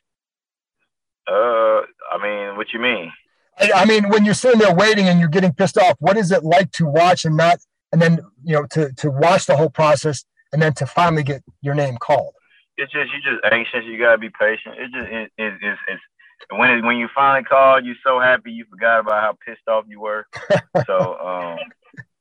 Uh, 1.27 1.83
I 2.13 2.23
mean, 2.23 2.57
what 2.57 2.73
you 2.73 2.79
mean? 2.79 3.13
I, 3.59 3.71
I 3.75 3.85
mean, 3.85 4.09
when 4.09 4.25
you're 4.25 4.35
sitting 4.35 4.61
there 4.61 4.75
waiting 4.75 5.09
and 5.09 5.19
you're 5.19 5.29
getting 5.29 5.53
pissed 5.53 5.79
off, 5.79 5.97
what 5.99 6.17
is 6.17 6.31
it 6.31 6.45
like 6.45 6.71
to 6.73 6.87
watch 6.87 7.25
and 7.25 7.37
not, 7.37 7.59
and 7.93 8.01
then 8.01 8.21
you 8.45 8.55
know, 8.55 8.67
to 8.71 8.93
to 8.93 9.11
watch 9.11 9.47
the 9.47 9.57
whole 9.57 9.71
process 9.71 10.25
and 10.53 10.63
then 10.63 10.73
to 10.75 10.87
finally 10.87 11.23
get 11.25 11.43
your 11.63 11.75
name 11.75 11.97
called? 11.97 12.34
It's 12.77 12.93
just 12.93 13.13
you 13.13 13.21
just 13.23 13.45
anxious. 13.53 13.85
You 13.85 13.99
gotta 13.99 14.19
be 14.19 14.31
patient. 14.31 14.77
It 14.79 14.91
just 14.93 15.09
it, 15.11 15.33
it, 15.39 15.55
it's 15.63 15.81
it's 15.89 16.03
when 16.51 16.71
it, 16.71 16.85
when 16.85 16.97
you 16.97 17.09
finally 17.15 17.45
called, 17.45 17.85
you're 17.85 17.95
so 18.05 18.21
happy 18.21 18.53
you 18.53 18.65
forgot 18.69 19.01
about 19.01 19.23
how 19.23 19.39
pissed 19.45 19.67
off 19.69 19.85
you 19.89 20.01
were. 20.01 20.27
so 20.87 21.19
um, 21.19 21.59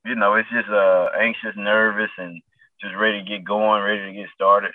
you 0.05 0.15
know, 0.15 0.35
it's 0.35 0.49
just 0.49 0.69
uh 0.69 1.09
anxious, 1.19 1.55
nervous, 1.55 2.11
and 2.17 2.41
just 2.81 2.95
ready 2.95 3.23
to 3.23 3.29
get 3.29 3.43
going, 3.43 3.83
ready 3.83 4.05
to 4.05 4.13
get 4.13 4.29
started. 4.33 4.71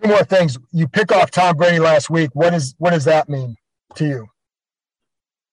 Two 0.00 0.08
more 0.08 0.24
things. 0.24 0.58
You 0.72 0.86
pick 0.86 1.12
off 1.12 1.30
Tom 1.30 1.56
Brady 1.56 1.78
last 1.78 2.10
week. 2.10 2.30
What 2.34 2.54
is 2.54 2.74
what 2.78 2.90
does 2.90 3.04
that 3.04 3.28
mean 3.28 3.56
to 3.96 4.06
you? 4.06 4.26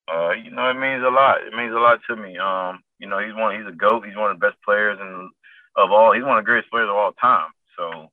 Uh, 0.08 0.32
you 0.32 0.52
know, 0.52 0.70
it 0.70 0.76
means 0.76 1.04
a 1.04 1.10
lot. 1.10 1.42
It 1.42 1.54
means 1.56 1.74
a 1.74 1.80
lot 1.80 2.00
to 2.10 2.16
me. 2.16 2.38
Um, 2.38 2.84
you 3.00 3.08
know, 3.08 3.20
he's 3.20 3.36
one. 3.36 3.58
He's 3.58 3.68
a 3.68 3.76
goat. 3.76 4.06
He's 4.06 4.16
one 4.16 4.32
of 4.32 4.40
the 4.40 4.46
best 4.46 4.58
players 4.64 5.00
in 5.02 5.30
of 5.76 5.92
all. 5.92 6.14
He's 6.14 6.24
one 6.24 6.38
of 6.38 6.44
the 6.44 6.46
greatest 6.46 6.72
players 6.72 6.90
of 6.90 6.96
all 6.96 7.12
time. 7.14 7.50
So, 7.78 8.12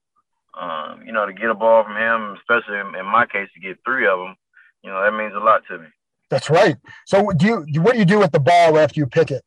um, 0.61 1.03
you 1.07 1.13
know, 1.13 1.27
to 1.27 1.33
get 1.33 1.51
a 1.51 1.55
ball 1.55 1.85
from 1.85 1.97
him, 1.97 2.37
especially 2.37 2.79
in, 2.79 2.95
in 2.95 3.07
my 3.07 3.27
case, 3.27 3.49
to 3.55 3.61
get 3.61 3.79
three 3.85 4.07
of 4.07 4.19
them, 4.19 4.37
you 4.83 4.91
know, 4.91 5.03
that 5.03 5.17
means 5.17 5.33
a 5.35 5.39
lot 5.39 5.63
to 5.69 5.79
me. 5.79 5.87
That's 6.31 6.51
right. 6.51 6.77
So, 7.07 7.31
do 7.37 7.47
you 7.47 7.83
what 7.83 7.93
do 7.93 7.99
you 7.99 8.05
do 8.05 8.19
with 8.19 8.33
the 8.33 8.41
ball 8.41 8.79
after 8.79 8.99
you 8.99 9.07
pick 9.07 9.31
it? 9.31 9.43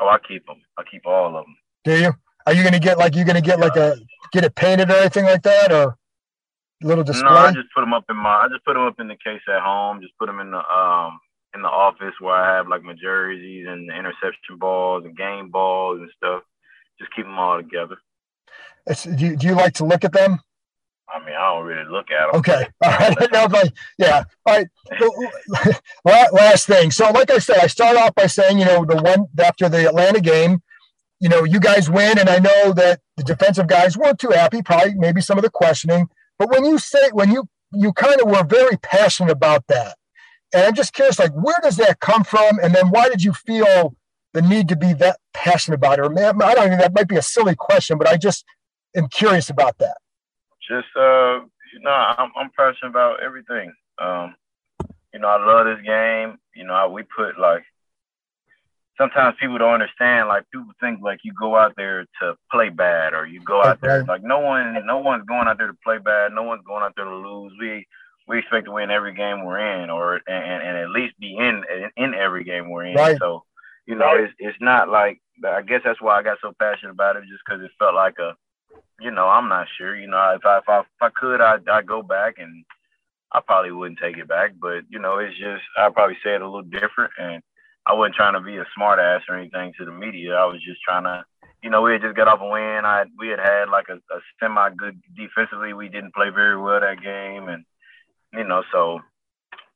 Oh, 0.00 0.08
I 0.08 0.18
keep 0.26 0.46
them. 0.46 0.56
I 0.78 0.82
keep 0.90 1.06
all 1.06 1.36
of 1.36 1.44
them. 1.44 1.56
Do 1.84 2.00
you? 2.00 2.12
Are 2.46 2.52
you 2.52 2.62
going 2.62 2.74
to 2.74 2.80
get 2.80 2.98
like 2.98 3.14
you're 3.14 3.24
going 3.24 3.36
to 3.36 3.42
get 3.42 3.60
like 3.60 3.76
a 3.76 3.96
get 4.32 4.44
it 4.44 4.54
painted 4.54 4.90
or 4.90 4.94
anything 4.94 5.24
like 5.24 5.42
that, 5.42 5.72
or 5.72 5.96
a 6.82 6.86
little 6.86 7.04
display? 7.04 7.28
No, 7.28 7.36
I 7.36 7.52
just 7.52 7.68
put 7.74 7.82
them 7.82 7.92
up 7.92 8.04
in 8.08 8.16
my. 8.16 8.42
I 8.42 8.48
just 8.48 8.64
put 8.64 8.74
them 8.74 8.82
up 8.82 8.98
in 8.98 9.08
the 9.08 9.16
case 9.16 9.42
at 9.48 9.62
home. 9.62 10.00
Just 10.00 10.16
put 10.18 10.26
them 10.26 10.40
in 10.40 10.50
the 10.50 10.58
um 10.58 11.20
in 11.54 11.62
the 11.62 11.68
office 11.68 12.14
where 12.20 12.34
I 12.34 12.56
have 12.56 12.68
like 12.68 12.82
my 12.82 12.94
jerseys 12.94 13.66
and 13.68 13.88
the 13.88 13.96
interception 13.96 14.58
balls 14.58 15.04
and 15.04 15.16
game 15.16 15.50
balls 15.50 16.00
and 16.00 16.10
stuff. 16.16 16.42
Just 16.98 17.14
keep 17.14 17.24
them 17.24 17.38
all 17.38 17.58
together. 17.58 17.96
It's, 18.86 19.04
do, 19.04 19.26
you, 19.26 19.36
do 19.36 19.46
you 19.46 19.54
like 19.54 19.74
to 19.74 19.84
look 19.84 20.04
at 20.04 20.12
them? 20.12 20.40
I 21.08 21.18
mean, 21.24 21.34
I 21.34 21.54
don't 21.54 21.66
really 21.66 21.90
look 21.90 22.10
at 22.10 22.32
them. 22.32 22.40
Okay. 22.40 22.66
All 22.84 22.90
right. 22.90 23.16
no, 23.32 23.48
but 23.48 23.72
yeah. 23.98 24.24
All 24.46 24.56
right. 24.56 25.80
Last 26.32 26.66
thing. 26.66 26.90
So, 26.90 27.10
like 27.10 27.30
I 27.30 27.38
said, 27.38 27.58
I 27.60 27.66
start 27.66 27.96
off 27.96 28.14
by 28.14 28.26
saying, 28.26 28.58
you 28.58 28.64
know, 28.64 28.84
the 28.84 28.96
one 28.96 29.26
after 29.38 29.68
the 29.68 29.86
Atlanta 29.86 30.20
game, 30.20 30.62
you 31.20 31.28
know, 31.28 31.44
you 31.44 31.60
guys 31.60 31.88
win, 31.88 32.18
and 32.18 32.28
I 32.28 32.38
know 32.38 32.72
that 32.72 33.00
the 33.16 33.22
defensive 33.22 33.68
guys 33.68 33.96
weren't 33.96 34.18
too 34.18 34.30
happy. 34.30 34.62
Probably, 34.62 34.94
maybe 34.94 35.20
some 35.20 35.38
of 35.38 35.44
the 35.44 35.50
questioning. 35.50 36.08
But 36.38 36.50
when 36.50 36.64
you 36.64 36.78
say, 36.78 37.10
when 37.12 37.30
you 37.30 37.48
you 37.72 37.92
kind 37.92 38.20
of 38.20 38.28
were 38.28 38.44
very 38.44 38.76
passionate 38.78 39.30
about 39.30 39.66
that, 39.68 39.96
and 40.52 40.64
I'm 40.64 40.74
just 40.74 40.92
curious, 40.92 41.18
like, 41.18 41.32
where 41.32 41.58
does 41.62 41.76
that 41.76 42.00
come 42.00 42.24
from? 42.24 42.58
And 42.60 42.74
then 42.74 42.90
why 42.90 43.08
did 43.08 43.22
you 43.22 43.32
feel 43.32 43.94
the 44.32 44.42
need 44.42 44.68
to 44.68 44.76
be 44.76 44.92
that 44.94 45.18
passionate 45.32 45.76
about 45.76 45.98
it? 45.98 46.02
Or 46.02 46.18
I 46.18 46.54
don't 46.54 46.70
know, 46.70 46.76
that 46.78 46.94
might 46.94 47.08
be 47.08 47.16
a 47.16 47.22
silly 47.22 47.54
question, 47.54 47.98
but 47.98 48.08
I 48.08 48.16
just 48.16 48.44
am 48.94 49.08
curious 49.08 49.50
about 49.50 49.78
that. 49.78 49.96
Just, 50.68 50.88
uh, 50.96 51.40
you 51.72 51.80
know, 51.80 51.90
I'm, 51.90 52.30
I'm 52.36 52.50
passionate 52.56 52.90
about 52.90 53.22
everything. 53.22 53.72
Um, 53.98 54.34
you 55.12 55.20
know, 55.20 55.28
I 55.28 55.44
love 55.44 55.66
this 55.66 55.84
game. 55.84 56.38
You 56.54 56.64
know, 56.64 56.74
I, 56.74 56.86
we 56.86 57.02
put 57.02 57.38
like, 57.38 57.64
sometimes 58.98 59.36
people 59.40 59.58
don't 59.58 59.74
understand. 59.74 60.28
Like 60.28 60.44
people 60.52 60.72
think 60.80 61.00
like 61.02 61.20
you 61.24 61.32
go 61.38 61.56
out 61.56 61.74
there 61.76 62.06
to 62.20 62.36
play 62.50 62.68
bad, 62.68 63.14
or 63.14 63.26
you 63.26 63.40
go 63.40 63.62
out 63.62 63.80
there 63.80 64.04
like 64.04 64.22
no 64.22 64.38
one, 64.38 64.76
no 64.86 64.98
one's 64.98 65.24
going 65.24 65.48
out 65.48 65.58
there 65.58 65.66
to 65.66 65.76
play 65.84 65.98
bad. 65.98 66.32
No 66.32 66.42
one's 66.42 66.64
going 66.66 66.82
out 66.82 66.92
there 66.96 67.06
to 67.06 67.16
lose. 67.16 67.52
We 67.58 67.86
we 68.28 68.38
expect 68.38 68.66
to 68.66 68.72
win 68.72 68.90
every 68.90 69.14
game 69.14 69.44
we're 69.44 69.82
in, 69.82 69.90
or 69.90 70.20
and, 70.26 70.62
and 70.62 70.78
at 70.78 70.90
least 70.90 71.18
be 71.18 71.36
in 71.36 71.64
in 71.96 72.14
every 72.14 72.44
game 72.44 72.70
we're 72.70 72.84
in. 72.84 72.94
Right. 72.94 73.18
So, 73.18 73.44
you 73.86 73.94
know, 73.96 74.14
it's 74.14 74.32
it's 74.38 74.58
not 74.60 74.88
like 74.88 75.20
I 75.44 75.62
guess 75.62 75.80
that's 75.84 76.00
why 76.00 76.18
I 76.18 76.22
got 76.22 76.38
so 76.40 76.52
passionate 76.58 76.92
about 76.92 77.16
it, 77.16 77.22
just 77.22 77.42
because 77.44 77.62
it 77.64 77.70
felt 77.78 77.94
like 77.94 78.18
a, 78.18 78.34
you 79.02 79.10
know, 79.10 79.28
I'm 79.28 79.48
not 79.48 79.66
sure. 79.76 79.96
You 79.96 80.06
know, 80.06 80.34
if 80.36 80.44
I 80.46 80.58
if 80.58 80.68
I, 80.68 80.80
if 80.80 80.86
I 81.00 81.08
could, 81.14 81.40
I 81.40 81.56
I 81.70 81.82
go 81.82 82.02
back 82.02 82.34
and 82.38 82.64
I 83.32 83.40
probably 83.40 83.72
wouldn't 83.72 83.98
take 83.98 84.18
it 84.18 84.28
back, 84.28 84.52
but 84.60 84.84
you 84.88 84.98
know, 84.98 85.18
it's 85.18 85.36
just 85.38 85.62
I 85.76 85.88
probably 85.90 86.16
say 86.22 86.34
it 86.34 86.42
a 86.42 86.46
little 86.46 86.62
different, 86.62 87.12
and 87.18 87.42
I 87.86 87.94
wasn't 87.94 88.14
trying 88.14 88.34
to 88.34 88.40
be 88.40 88.58
a 88.58 88.66
smart 88.74 88.98
ass 88.98 89.22
or 89.28 89.36
anything 89.36 89.72
to 89.78 89.84
the 89.84 89.92
media. 89.92 90.34
I 90.34 90.46
was 90.46 90.62
just 90.62 90.82
trying 90.82 91.04
to. 91.04 91.24
You 91.62 91.70
know, 91.70 91.80
we 91.80 91.92
had 91.92 92.02
just 92.02 92.16
got 92.16 92.26
off 92.26 92.40
a 92.40 92.48
win. 92.48 92.84
I 92.84 93.04
we 93.16 93.28
had 93.28 93.38
had 93.38 93.68
like 93.68 93.86
a, 93.88 93.94
a 93.94 94.20
semi 94.40 94.70
good 94.70 95.00
defensively. 95.16 95.72
We 95.72 95.88
didn't 95.88 96.14
play 96.14 96.30
very 96.30 96.60
well 96.60 96.80
that 96.80 97.02
game, 97.02 97.48
and 97.48 97.64
you 98.32 98.44
know, 98.44 98.64
so 98.72 99.00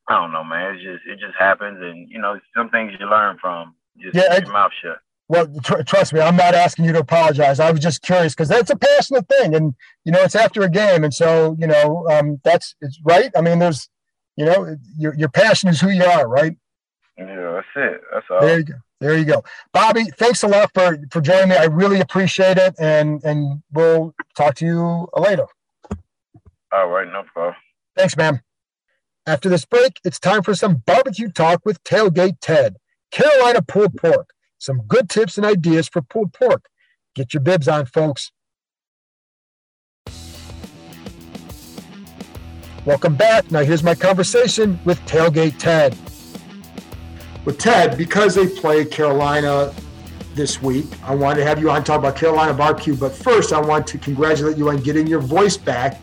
I 0.08 0.20
don't 0.20 0.32
know, 0.32 0.44
man. 0.44 0.74
It's 0.74 0.82
just 0.82 1.06
it 1.06 1.20
just 1.20 1.38
happens, 1.38 1.78
and 1.80 2.10
you 2.10 2.18
know, 2.18 2.38
some 2.56 2.70
things 2.70 2.92
you 2.98 3.06
learn 3.06 3.38
from. 3.40 3.74
Just 3.98 4.16
yeah, 4.16 4.34
keep 4.34 4.44
your 4.44 4.52
mouth 4.52 4.72
shut. 4.82 4.98
Well, 5.28 5.48
tr- 5.62 5.82
trust 5.82 6.12
me, 6.12 6.20
I'm 6.20 6.36
not 6.36 6.54
asking 6.54 6.84
you 6.84 6.92
to 6.92 7.00
apologize. 7.00 7.58
I 7.58 7.70
was 7.72 7.80
just 7.80 8.02
curious 8.02 8.34
because 8.34 8.48
that's 8.48 8.70
a 8.70 8.76
passionate 8.76 9.28
thing, 9.28 9.54
and 9.54 9.74
you 10.04 10.12
know, 10.12 10.22
it's 10.22 10.36
after 10.36 10.62
a 10.62 10.70
game, 10.70 11.02
and 11.02 11.12
so 11.12 11.56
you 11.58 11.66
know, 11.66 12.06
um, 12.10 12.40
that's 12.44 12.76
it's 12.80 13.00
right. 13.04 13.30
I 13.36 13.40
mean, 13.40 13.58
there's, 13.58 13.88
you 14.36 14.44
know, 14.44 14.76
your 14.96 15.14
your 15.14 15.28
passion 15.28 15.68
is 15.68 15.80
who 15.80 15.90
you 15.90 16.04
are, 16.04 16.28
right? 16.28 16.56
Yeah, 17.18 17.52
that's 17.54 17.66
it. 17.74 18.00
That's 18.12 18.26
all. 18.30 18.40
There 18.40 18.58
you 18.58 18.64
go. 18.64 18.74
There 19.00 19.18
you 19.18 19.24
go, 19.24 19.42
Bobby. 19.72 20.04
Thanks 20.16 20.42
a 20.42 20.48
lot 20.48 20.70
for 20.72 20.98
for 21.10 21.20
joining 21.20 21.50
me. 21.50 21.56
I 21.56 21.64
really 21.64 22.00
appreciate 22.00 22.56
it, 22.56 22.76
and 22.78 23.22
and 23.24 23.62
we'll 23.72 24.14
talk 24.36 24.54
to 24.56 24.64
you 24.64 25.08
later. 25.16 25.46
All 26.72 26.88
right, 26.88 27.06
no 27.06 27.24
problem. 27.32 27.56
Thanks, 27.96 28.16
ma'am. 28.16 28.40
After 29.26 29.48
this 29.48 29.64
break, 29.64 29.98
it's 30.04 30.20
time 30.20 30.42
for 30.42 30.54
some 30.54 30.82
barbecue 30.86 31.30
talk 31.30 31.62
with 31.64 31.82
Tailgate 31.82 32.36
Ted. 32.40 32.76
Carolina 33.10 33.60
pulled 33.60 33.96
pork. 33.96 34.30
Some 34.58 34.82
good 34.86 35.08
tips 35.08 35.36
and 35.36 35.46
ideas 35.46 35.88
for 35.88 36.02
pulled 36.02 36.32
pork. 36.32 36.66
Get 37.14 37.34
your 37.34 37.42
bibs 37.42 37.68
on, 37.68 37.86
folks. 37.86 38.30
Welcome 42.84 43.16
back. 43.16 43.50
Now, 43.50 43.64
here's 43.64 43.82
my 43.82 43.96
conversation 43.96 44.78
with 44.84 45.00
Tailgate 45.06 45.58
Ted. 45.58 45.96
With 47.44 47.58
Ted, 47.58 47.98
because 47.98 48.34
they 48.34 48.46
play 48.46 48.84
Carolina 48.84 49.74
this 50.34 50.62
week, 50.62 50.86
I 51.02 51.14
wanted 51.14 51.40
to 51.40 51.46
have 51.46 51.58
you 51.58 51.70
on 51.70 51.82
talk 51.82 51.98
about 51.98 52.14
Carolina 52.14 52.54
barbecue. 52.54 52.94
But 52.94 53.10
first, 53.12 53.52
I 53.52 53.60
want 53.60 53.86
to 53.88 53.98
congratulate 53.98 54.56
you 54.56 54.68
on 54.68 54.76
getting 54.82 55.06
your 55.06 55.20
voice 55.20 55.56
back. 55.56 56.00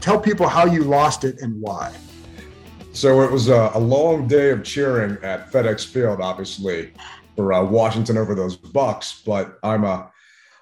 Tell 0.00 0.18
people 0.18 0.48
how 0.48 0.64
you 0.64 0.84
lost 0.84 1.24
it 1.24 1.42
and 1.42 1.60
why. 1.60 1.94
So 2.92 3.22
it 3.22 3.30
was 3.30 3.48
a, 3.48 3.70
a, 3.74 3.78
long 3.80 4.26
day 4.26 4.50
of 4.50 4.64
cheering 4.64 5.16
at 5.22 5.50
FedEx 5.50 5.86
Field, 5.86 6.20
obviously, 6.20 6.92
for 7.42 7.52
uh, 7.52 7.64
Washington 7.64 8.16
over 8.16 8.36
those 8.36 8.56
Bucs. 8.56 9.24
But 9.24 9.58
I'm 9.64 9.82
a, 9.82 10.10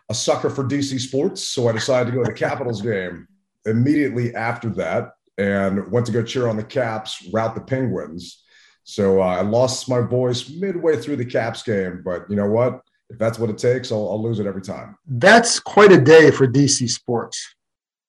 a 0.09 0.14
sucker 0.14 0.49
for 0.49 0.64
DC 0.64 0.99
sports, 0.99 1.47
so 1.47 1.69
I 1.69 1.73
decided 1.73 2.11
to 2.11 2.16
go 2.16 2.25
to 2.25 2.33
the 2.33 2.38
Capitals 2.38 2.81
game 2.81 3.29
immediately 3.66 4.35
after 4.35 4.71
that, 4.71 5.12
and 5.37 5.93
went 5.93 6.07
to 6.07 6.12
go 6.12 6.23
cheer 6.23 6.49
on 6.49 6.57
the 6.57 6.64
Caps, 6.64 7.29
rout 7.33 7.55
the 7.55 7.61
Penguins. 7.61 8.43
So 8.85 9.21
uh, 9.21 9.27
I 9.27 9.43
lost 9.43 9.90
my 9.90 10.01
voice 10.01 10.49
midway 10.49 10.97
through 10.97 11.16
the 11.16 11.25
Caps 11.25 11.62
game, 11.62 12.01
but 12.03 12.25
you 12.31 12.37
know 12.37 12.49
what? 12.49 12.81
If 13.11 13.19
that's 13.19 13.38
what 13.38 13.51
it 13.51 13.59
takes, 13.59 13.93
I'll, 13.93 14.09
I'll 14.09 14.23
lose 14.23 14.40
it 14.40 14.47
every 14.47 14.62
time. 14.62 14.97
That's 15.07 15.61
quite 15.61 15.93
a 15.93 16.01
day 16.01 16.31
for 16.31 16.47
DC 16.47 16.88
sports. 16.88 17.55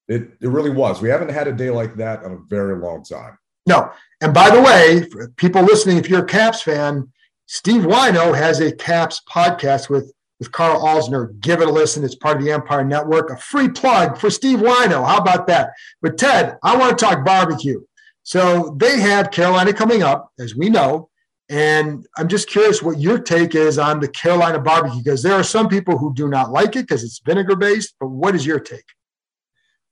It, 0.08 0.30
it 0.40 0.48
really 0.48 0.70
was. 0.70 1.02
We 1.02 1.10
haven't 1.10 1.32
had 1.32 1.48
a 1.48 1.54
day 1.54 1.72
like 1.72 1.96
that 1.98 2.24
in 2.24 2.32
a 2.32 2.38
very 2.48 2.78
long 2.78 3.04
time. 3.04 3.38
No. 3.68 3.92
And 4.22 4.34
by 4.34 4.50
the 4.50 4.62
way, 4.62 5.08
people 5.36 5.62
listening, 5.62 5.98
if 5.98 6.10
you're 6.10 6.24
a 6.24 6.26
Caps 6.26 6.62
fan, 6.62 7.12
Steve 7.54 7.82
Whyno 7.82 8.34
has 8.34 8.62
a 8.62 8.72
Caps 8.72 9.22
podcast 9.30 9.90
with, 9.90 10.14
with 10.40 10.54
Karl 10.54 10.82
Alzner. 10.82 11.38
Give 11.42 11.60
it 11.60 11.68
a 11.68 11.72
listen. 11.72 12.02
It's 12.06 12.16
part 12.16 12.38
of 12.38 12.46
the 12.46 12.52
Empire 12.54 12.86
Network. 12.86 13.30
A 13.30 13.36
free 13.36 13.68
plug 13.68 14.18
for 14.18 14.30
Steve 14.30 14.60
Whyno. 14.60 15.06
How 15.06 15.18
about 15.18 15.48
that? 15.48 15.72
But 16.02 16.18
Ted, 16.18 16.58
I 16.64 16.78
want 16.78 16.98
to 16.98 17.06
talk 17.06 17.26
barbecue. 17.26 17.82
So 18.24 18.74
they 18.80 19.02
have 19.02 19.32
Carolina 19.32 19.74
coming 19.74 20.02
up, 20.02 20.32
as 20.40 20.56
we 20.56 20.70
know. 20.70 21.10
And 21.50 22.08
I'm 22.18 22.30
just 22.30 22.48
curious 22.48 22.82
what 22.82 23.00
your 23.00 23.20
take 23.20 23.54
is 23.54 23.78
on 23.78 24.00
the 24.00 24.08
Carolina 24.08 24.62
barbecue, 24.62 25.04
because 25.04 25.22
there 25.22 25.34
are 25.34 25.44
some 25.44 25.68
people 25.68 25.98
who 25.98 26.14
do 26.14 26.30
not 26.30 26.52
like 26.52 26.78
it 26.78 26.88
because 26.88 27.04
it's 27.04 27.20
vinegar 27.20 27.58
based. 27.58 27.96
But 28.00 28.12
what 28.12 28.34
is 28.34 28.46
your 28.46 28.62
take? 28.62 28.86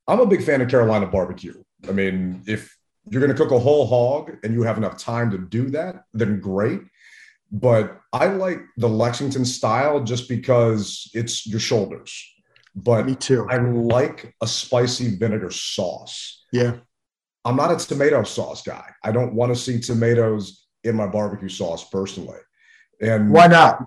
I'm 0.08 0.22
a 0.22 0.26
big 0.26 0.46
fan 0.46 0.62
of 0.62 0.70
Carolina 0.70 1.08
barbecue. 1.08 1.62
I 1.90 1.92
mean, 1.92 2.42
if 2.48 2.78
you're 3.10 3.20
going 3.20 3.36
to 3.36 3.38
cook 3.38 3.52
a 3.52 3.60
whole 3.60 3.86
hog 3.86 4.38
and 4.44 4.54
you 4.54 4.64
have 4.64 4.78
enough 4.78 4.98
time 4.98 5.30
to 5.32 5.38
do 5.38 5.70
that, 5.72 6.06
then 6.14 6.40
great. 6.40 6.80
But 7.52 8.00
I 8.14 8.28
like 8.28 8.60
the 8.78 8.90
Lexington 8.90 9.46
style 9.46 10.04
just 10.04 10.30
because 10.30 11.10
it's 11.14 11.48
your 11.48 11.60
shoulders. 11.60 12.24
But 12.76 13.06
me 13.06 13.16
too. 13.16 13.48
I 13.50 13.58
like 13.58 14.36
a 14.42 14.48
spicy 14.48 15.16
vinegar 15.16 15.52
sauce. 15.52 16.46
Yeah. 16.52 16.78
I'm 17.46 17.56
not 17.56 17.72
a 17.72 17.86
tomato 17.86 18.24
sauce 18.24 18.62
guy. 18.62 18.86
I 19.04 19.12
don't 19.12 19.34
want 19.34 19.54
to 19.54 19.60
see 19.60 19.80
tomatoes 19.80 20.68
in 20.84 20.96
my 20.96 21.08
barbecue 21.08 21.50
sauce 21.50 21.90
personally. 21.90 22.40
And 23.02 23.32
why 23.32 23.48
not? 23.48 23.84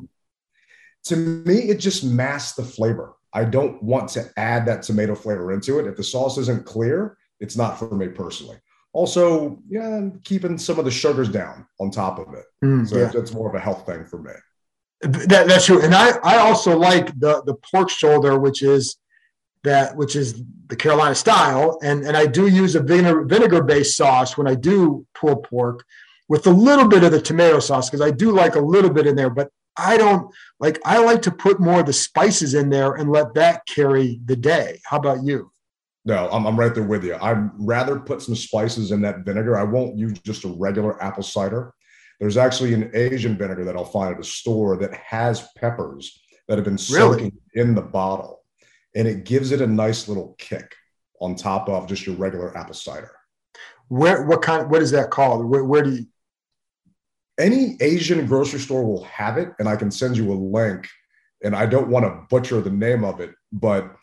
To 1.04 1.16
me, 1.16 1.54
it 1.54 1.78
just 1.78 2.04
masks 2.04 2.56
the 2.56 2.64
flavor. 2.64 3.14
I 3.32 3.44
don't 3.44 3.82
want 3.82 4.08
to 4.10 4.30
add 4.36 4.66
that 4.66 4.82
tomato 4.82 5.14
flavor 5.14 5.52
into 5.52 5.78
it. 5.78 5.86
If 5.86 5.96
the 5.96 6.04
sauce 6.04 6.38
isn't 6.38 6.66
clear, 6.66 7.16
it's 7.40 7.56
not 7.56 7.78
for 7.78 7.94
me 7.94 8.08
personally 8.08 8.58
also 8.92 9.58
yeah 9.68 10.08
keeping 10.24 10.58
some 10.58 10.78
of 10.78 10.84
the 10.84 10.90
sugars 10.90 11.28
down 11.28 11.66
on 11.80 11.90
top 11.90 12.18
of 12.18 12.34
it. 12.34 12.44
Mm, 12.64 12.88
so 12.88 12.98
yeah. 12.98 13.06
that's 13.06 13.32
more 13.32 13.48
of 13.48 13.54
a 13.54 13.60
health 13.60 13.86
thing 13.86 14.04
for 14.04 14.18
me. 14.18 14.32
That, 15.00 15.48
that's 15.48 15.66
true. 15.66 15.82
And 15.82 15.94
i 15.94 16.10
i 16.22 16.38
also 16.38 16.76
like 16.76 17.18
the 17.18 17.42
the 17.44 17.54
pork 17.54 17.90
shoulder 17.90 18.38
which 18.38 18.62
is 18.62 18.96
that 19.64 19.96
which 19.96 20.16
is 20.16 20.42
the 20.68 20.76
carolina 20.76 21.14
style. 21.14 21.78
And 21.82 22.04
and 22.04 22.16
i 22.16 22.26
do 22.26 22.48
use 22.48 22.74
a 22.74 22.80
vinegar 22.80 23.24
vinegar 23.24 23.62
based 23.62 23.96
sauce 23.96 24.36
when 24.36 24.46
i 24.46 24.54
do 24.54 25.06
pulled 25.14 25.44
pork 25.44 25.84
with 26.28 26.46
a 26.46 26.50
little 26.50 26.86
bit 26.86 27.04
of 27.04 27.12
the 27.12 27.20
tomato 27.20 27.60
sauce 27.60 27.88
because 27.88 28.06
i 28.06 28.10
do 28.10 28.30
like 28.32 28.56
a 28.56 28.60
little 28.60 28.90
bit 28.90 29.06
in 29.06 29.16
there 29.16 29.30
but 29.30 29.50
i 29.76 29.96
don't 29.96 30.32
like 30.60 30.78
i 30.84 30.98
like 30.98 31.22
to 31.22 31.30
put 31.30 31.60
more 31.60 31.80
of 31.80 31.86
the 31.86 31.92
spices 31.92 32.54
in 32.54 32.70
there 32.70 32.94
and 32.94 33.10
let 33.10 33.34
that 33.34 33.66
carry 33.66 34.20
the 34.24 34.36
day. 34.36 34.80
How 34.84 34.98
about 34.98 35.24
you 35.24 35.51
no, 36.04 36.28
I'm, 36.30 36.46
I'm 36.46 36.58
right 36.58 36.74
there 36.74 36.82
with 36.82 37.04
you. 37.04 37.16
I'd 37.20 37.48
rather 37.58 38.00
put 38.00 38.22
some 38.22 38.34
spices 38.34 38.90
in 38.90 39.00
that 39.02 39.20
vinegar. 39.20 39.56
I 39.56 39.62
won't 39.62 39.96
use 39.96 40.18
just 40.20 40.44
a 40.44 40.48
regular 40.48 41.00
apple 41.02 41.22
cider. 41.22 41.72
There's 42.18 42.36
actually 42.36 42.74
an 42.74 42.90
Asian 42.94 43.36
vinegar 43.36 43.64
that 43.64 43.76
I'll 43.76 43.84
find 43.84 44.14
at 44.14 44.20
a 44.20 44.24
store 44.24 44.76
that 44.78 44.94
has 44.94 45.48
peppers 45.56 46.20
that 46.48 46.58
have 46.58 46.64
been 46.64 46.74
Really? 46.74 47.18
soaking 47.18 47.32
in 47.54 47.74
the 47.74 47.82
bottle, 47.82 48.42
and 48.94 49.06
it 49.06 49.24
gives 49.24 49.52
it 49.52 49.60
a 49.60 49.66
nice 49.66 50.08
little 50.08 50.34
kick 50.38 50.74
on 51.20 51.36
top 51.36 51.68
of 51.68 51.86
just 51.86 52.06
your 52.06 52.16
regular 52.16 52.56
apple 52.56 52.74
cider. 52.74 53.12
Where 53.88 54.24
what 54.24 54.42
kind? 54.42 54.70
What 54.70 54.82
is 54.82 54.90
that 54.92 55.10
called? 55.10 55.44
Where, 55.46 55.64
where 55.64 55.82
do 55.82 55.92
you? 55.92 56.06
Any 57.38 57.76
Asian 57.80 58.26
grocery 58.26 58.60
store 58.60 58.84
will 58.84 59.04
have 59.04 59.38
it, 59.38 59.50
and 59.58 59.68
I 59.68 59.76
can 59.76 59.90
send 59.90 60.16
you 60.16 60.32
a 60.32 60.34
link. 60.34 60.88
And 61.44 61.56
I 61.56 61.66
don't 61.66 61.88
want 61.88 62.04
to 62.04 62.24
butcher 62.30 62.60
the 62.60 62.70
name 62.70 63.04
of 63.04 63.20
it, 63.20 63.32
but 63.52 63.96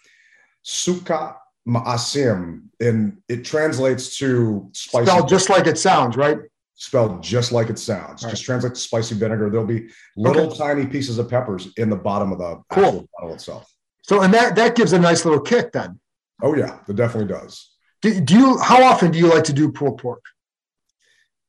suka 0.61 1.37
maasim, 1.69 2.63
and 2.79 3.17
it 3.29 3.45
translates 3.45 4.17
to 4.17 4.69
spicy. 4.73 5.05
Spelled 5.05 5.29
just 5.29 5.49
like 5.49 5.67
it 5.67 5.77
sounds, 5.77 6.17
right? 6.17 6.37
spelled 6.81 7.21
just 7.21 7.51
like 7.51 7.69
it 7.69 7.77
sounds. 7.77 8.21
Just 8.21 8.45
translate 8.45 8.73
to 8.73 8.79
spicy 8.79 9.13
vinegar. 9.13 9.49
There'll 9.49 9.67
be 9.67 9.89
little 10.15 10.47
Okay. 10.47 10.57
tiny 10.57 10.85
pieces 10.85 11.17
of 11.19 11.29
peppers 11.29 11.67
in 11.75 11.89
the 11.89 11.97
bottom 11.97 12.31
of 12.31 12.37
the 12.37 12.61
Cool. 12.69 13.05
bottle 13.17 13.33
itself. 13.35 13.69
So 14.03 14.21
and 14.21 14.33
that 14.33 14.55
that 14.55 14.75
gives 14.75 14.93
a 14.93 14.99
nice 14.99 15.25
little 15.25 15.41
kick. 15.41 15.73
Then, 15.73 15.99
Oh 16.41 16.55
yeah, 16.55 16.79
it 16.87 16.95
definitely 16.95 17.33
does. 17.33 17.69
do, 18.01 18.21
do 18.21 18.33
you? 18.39 18.57
How 18.59 18.81
often 18.81 19.11
do 19.11 19.19
you 19.19 19.27
like 19.27 19.43
to 19.45 19.53
do 19.53 19.69
pulled 19.73 19.97
pork? 20.01 20.23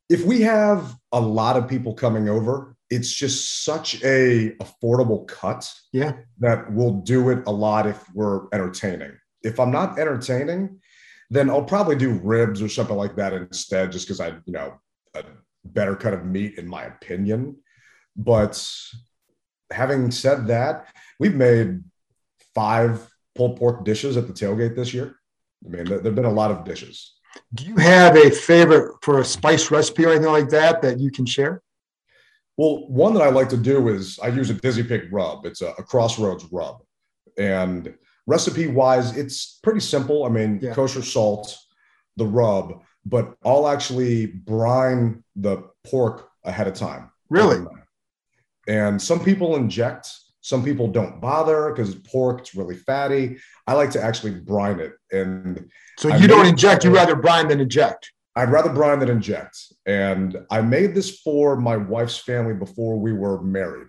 If 0.09 0.25
we 0.25 0.41
have 0.41 0.97
a 1.13 1.21
lot 1.21 1.57
of 1.57 1.69
people 1.69 1.95
coming 1.95 2.29
over, 2.29 2.75
it's 2.91 3.13
just 3.13 3.65
such 3.65 4.03
a 4.03 4.57
affordable 4.61 5.29
cut 5.29 5.73
Yeah. 5.93 6.15
that 6.41 6.73
we'll 6.73 6.95
do 6.95 7.31
it 7.31 7.45
a 7.47 7.53
lot 7.53 7.87
if 7.87 8.03
we're 8.15 8.49
entertaining. 8.53 9.13
If 9.43 9.59
I'm 9.59 9.71
not 9.71 9.99
entertaining, 9.99 10.81
then 11.31 11.49
I'll 11.49 11.63
probably 11.65 11.97
do 11.97 12.21
ribs 12.23 12.61
or 12.61 12.69
something 12.69 12.97
like 12.97 13.17
that 13.17 13.33
instead, 13.33 13.93
just 13.93 14.07
because 14.07 14.21
I, 14.21 14.29
you 14.45 14.53
know, 14.53 14.75
a 15.15 15.23
better 15.65 15.95
cut 15.95 16.15
of 16.15 16.25
meat 16.25 16.59
in 16.59 16.67
my 16.67 16.85
opinion. 16.85 17.57
But 18.17 18.63
having 19.71 20.11
said 20.11 20.49
that, 20.49 20.89
we've 21.19 21.35
made 21.35 21.83
five 22.55 23.09
pulled 23.35 23.59
pork 23.59 23.85
dishes 23.85 24.17
at 24.17 24.27
the 24.27 24.33
tailgate 24.33 24.75
this 24.75 24.93
year. 24.93 25.17
I 25.65 25.69
mean, 25.69 25.85
there 25.85 26.03
have 26.03 26.15
been 26.15 26.25
a 26.25 26.33
lot 26.33 26.51
of 26.51 26.65
dishes. 26.65 27.15
Do 27.55 27.65
you 27.65 27.77
have 27.77 28.17
a 28.17 28.31
favorite 28.31 28.97
for 29.03 29.21
a 29.21 29.25
spice 29.25 29.71
recipe 29.71 30.05
or 30.05 30.11
anything 30.11 30.33
like 30.33 30.49
that 30.51 30.83
that 30.83 30.99
you 30.99 31.11
can 31.11 31.27
share? 31.27 31.63
Well, 32.57 32.89
one 32.89 33.15
that 33.15 33.23
I 33.23 33.31
like 33.31 33.49
to 33.51 33.57
do 33.57 33.89
is 33.89 34.19
I 34.23 34.29
use 34.29 34.51
a 34.51 34.55
Dizzy 34.55 34.83
Pig 34.83 35.13
rub. 35.13 35.47
It's 35.47 35.63
a, 35.63 35.69
a 35.79 35.83
Crossroads 35.83 36.47
rub. 36.51 36.83
And 37.39 37.95
recipe 38.31 38.67
wise, 38.69 39.17
it's 39.17 39.59
pretty 39.65 39.81
simple. 39.81 40.25
I 40.25 40.29
mean, 40.29 40.61
Yeah. 40.63 40.73
kosher 40.75 41.03
salt, 41.03 41.57
the 42.17 42.27
rub, 42.27 42.81
but 43.05 43.35
I'll 43.45 43.67
actually 43.69 44.27
brine 44.27 45.25
the 45.35 45.57
pork 45.85 46.29
ahead 46.45 46.69
of 46.69 46.75
time. 46.75 47.11
Really? 47.29 47.61
And 48.69 49.01
some 49.03 49.21
people 49.29 49.57
inject, 49.57 50.09
some 50.43 50.63
people 50.65 50.87
don't 50.89 51.21
bother 51.21 51.71
because 51.71 51.95
pork, 51.97 52.41
it's 52.41 52.55
really 52.55 52.77
fatty. 52.77 53.39
I 53.67 53.73
like 53.75 53.91
to 53.93 54.03
actually 54.03 54.35
brine 54.53 54.79
it. 54.81 54.93
And 55.13 55.69
So 55.99 56.11
I 56.13 56.17
you 56.17 56.29
don't 56.29 56.47
inject. 56.47 56.85
You 56.85 56.95
rather 56.95 57.17
brine 57.17 57.49
than 57.49 57.61
inject. 57.61 58.13
I'd 58.37 58.51
rather 58.51 58.73
brine 58.73 59.01
than 59.01 59.11
inject. 59.11 59.57
And 59.87 60.29
I 60.51 60.61
made 60.61 60.95
this 60.95 61.21
for 61.21 61.57
my 61.57 61.77
wife's 61.77 62.19
family 62.19 62.55
before 62.55 62.99
we 62.99 63.13
were 63.13 63.43
married. 63.43 63.89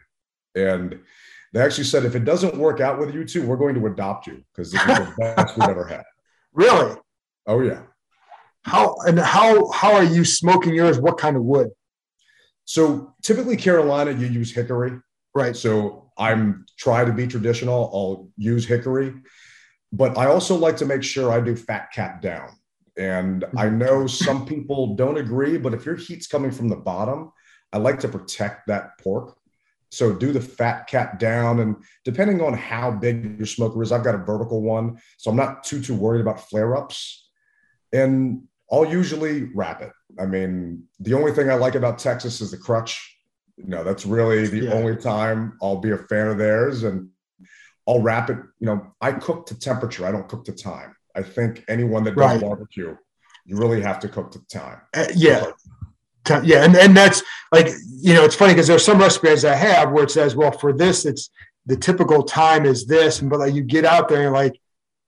And 0.56 1.00
they 1.54 1.62
actually 1.62 1.84
said, 1.84 2.06
if 2.06 2.16
it 2.16 2.26
doesn't 2.26 2.56
work 2.56 2.80
out 2.80 3.00
with 3.00 3.14
you 3.14 3.26
two, 3.26 3.46
we're 3.46 3.58
going 3.58 3.76
to 3.76 3.86
adopt 3.88 4.28
you 4.28 4.44
because 4.54 4.72
this 4.72 4.82
is 4.82 4.88
the 4.88 5.14
best 5.36 5.58
we've 5.58 5.70
ever 5.70 5.86
had. 5.86 6.04
Really? 6.54 6.96
Oh, 7.48 7.62
yeah. 7.62 7.84
How 8.64 8.96
and 9.08 9.20
how 9.20 9.72
how 9.72 9.94
are 9.94 10.04
you 10.04 10.24
smoking 10.24 10.76
yours? 10.76 11.00
What 11.00 11.18
kind 11.18 11.36
of 11.36 11.44
wood? 11.44 11.70
So 12.66 13.16
typically, 13.24 13.58
Carolina, 13.58 14.12
you 14.12 14.28
use 14.28 14.54
hickory. 14.54 15.00
Right. 15.34 15.56
So 15.56 16.12
I'm 16.18 16.66
try 16.78 17.04
to 17.04 17.12
be 17.12 17.26
traditional. 17.26 17.90
I'll 17.94 18.30
use 18.38 18.66
hickory, 18.66 19.14
but 19.92 20.18
I 20.18 20.28
also 20.28 20.56
like 20.56 20.78
to 20.78 20.86
make 20.86 21.04
sure 21.04 21.32
I 21.32 21.42
do 21.42 21.56
fat 21.56 21.92
cap 21.92 22.22
down. 22.22 22.50
And 22.98 23.44
hmm. 23.44 23.58
I 23.58 23.70
know 23.70 24.06
some 24.06 24.46
people 24.46 24.96
don't 24.96 25.18
agree, 25.18 25.58
but 25.58 25.74
if 25.74 25.86
your 25.86 25.96
heat's 25.96 26.28
coming 26.28 26.52
from 26.52 26.70
the 26.70 26.76
bottom, 26.76 27.32
I 27.74 27.78
like 27.78 28.00
to 28.02 28.08
protect 28.08 28.68
that 28.68 29.00
pork. 29.00 29.38
So 29.92 30.14
do 30.14 30.32
the 30.32 30.40
fat 30.42 30.88
cap 30.88 31.20
down, 31.20 31.60
and 31.60 31.76
depending 32.06 32.42
on 32.42 32.54
how 32.54 32.92
big 32.92 33.38
your 33.38 33.46
smoker 33.46 33.84
is, 33.84 33.92
I've 33.92 34.06
got 34.06 34.16
a 34.16 34.20
vertical 34.20 34.62
one, 34.62 35.00
so 35.18 35.30
I'm 35.30 35.38
not 35.38 35.64
too 35.66 35.82
too 35.82 35.96
worried 35.96 36.22
about 36.22 36.40
flare 36.50 36.76
ups. 36.78 37.30
And 37.92 38.44
I'll 38.72 38.86
usually 38.86 39.44
wrap 39.54 39.82
it. 39.82 39.92
I 40.18 40.26
mean, 40.26 40.84
the 41.00 41.14
only 41.14 41.34
thing 41.34 41.50
I 41.50 41.56
like 41.56 41.76
about 41.76 42.00
Texas 42.00 42.40
is 42.40 42.52
the 42.52 42.58
crutch. 42.58 43.18
You 43.58 43.68
know, 43.68 43.84
that's 43.84 44.06
really 44.06 44.48
the 44.48 44.60
Yeah. 44.66 44.74
only 44.74 44.96
time 44.96 45.58
I'll 45.62 45.82
be 45.82 45.92
a 45.92 45.98
fan 45.98 46.28
of 46.28 46.38
theirs. 46.38 46.84
And 46.84 47.10
I'll 47.86 48.02
wrap 48.02 48.30
it. 48.30 48.38
You 48.60 48.68
know, 48.68 48.96
I 49.02 49.12
cook 49.12 49.46
to 49.48 49.60
temperature. 49.60 50.06
I 50.06 50.12
don't 50.14 50.30
cook 50.30 50.46
to 50.46 50.54
time. 50.54 50.96
I 51.16 51.22
think 51.22 51.66
anyone 51.68 52.06
that 52.06 52.16
does 52.16 52.32
Right. 52.32 52.42
barbecue, 52.42 52.96
you 53.46 53.58
really 53.58 53.82
have 53.82 54.00
to 54.00 54.08
cook 54.08 54.32
to 54.32 54.40
time. 54.48 54.80
Uh, 54.94 55.08
yeah. 55.16 55.52
Yeah, 56.30 56.64
and, 56.64 56.76
and 56.76 56.96
that's 56.96 57.24
like 57.52 57.68
you 58.02 58.14
know 58.14 58.24
it's 58.24 58.36
funny 58.36 58.54
because 58.54 58.68
there's 58.68 58.86
some 58.86 59.00
recipes 59.00 59.44
I 59.44 59.56
have 59.56 59.92
where 59.92 60.04
it 60.04 60.12
says, 60.12 60.36
well, 60.36 60.52
for 60.52 60.74
this 60.74 61.06
it's 61.06 61.30
the 61.66 61.76
typical 61.76 62.24
time 62.24 62.66
is 62.66 62.86
this, 62.86 63.22
and 63.22 63.30
but 63.30 63.40
like 63.40 63.54
you 63.54 63.64
get 63.64 63.86
out 63.86 64.10
there 64.10 64.24
and 64.24 64.34
like 64.34 64.60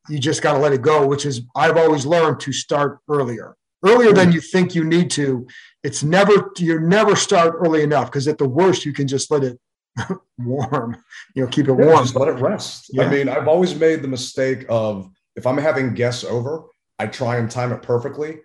you 0.10 0.20
just 0.20 0.42
got 0.42 0.54
to 0.54 0.60
let 0.60 0.74
it 0.74 0.82
go, 0.82 1.08
which 1.08 1.26
is 1.26 1.42
I've 1.56 1.78
always 1.78 2.06
learned 2.06 2.40
to 2.42 2.52
start 2.52 3.00
earlier, 3.10 3.56
earlier 3.86 4.12
than 4.12 4.30
mm. 4.30 4.34
you 4.34 4.42
think 4.42 4.76
you 4.76 4.84
need 4.84 5.10
to. 5.12 5.48
It's 5.84 6.04
never 6.04 6.52
you 6.58 6.80
never 6.80 7.16
start 7.16 7.56
early 7.58 7.84
enough 7.84 8.08
because 8.12 8.28
at 8.28 8.38
the 8.38 8.48
worst 8.48 8.86
you 8.86 8.94
can 8.94 9.08
just 9.08 9.32
let 9.32 9.44
it 9.44 9.60
warm, 10.38 10.98
you 11.36 11.44
know, 11.44 11.50
keep 11.50 11.68
it 11.68 11.78
Yeah, 11.78 11.86
warm. 11.86 12.04
Just 12.04 12.16
let 12.16 12.28
it 12.28 12.42
rest. 12.42 12.90
Yeah. 12.92 13.04
I 13.04 13.10
mean, 13.10 13.30
I've 13.30 13.48
always 13.48 13.76
made 13.76 14.02
the 14.02 14.08
mistake 14.08 14.66
of 14.70 15.10
if 15.36 15.48
I'm 15.48 15.58
having 15.58 15.94
guests 15.94 16.24
over, 16.24 16.66
I 17.00 17.08
try 17.08 17.38
and 17.38 17.50
time 17.50 17.72
it 17.72 17.82
perfectly. 17.82 18.40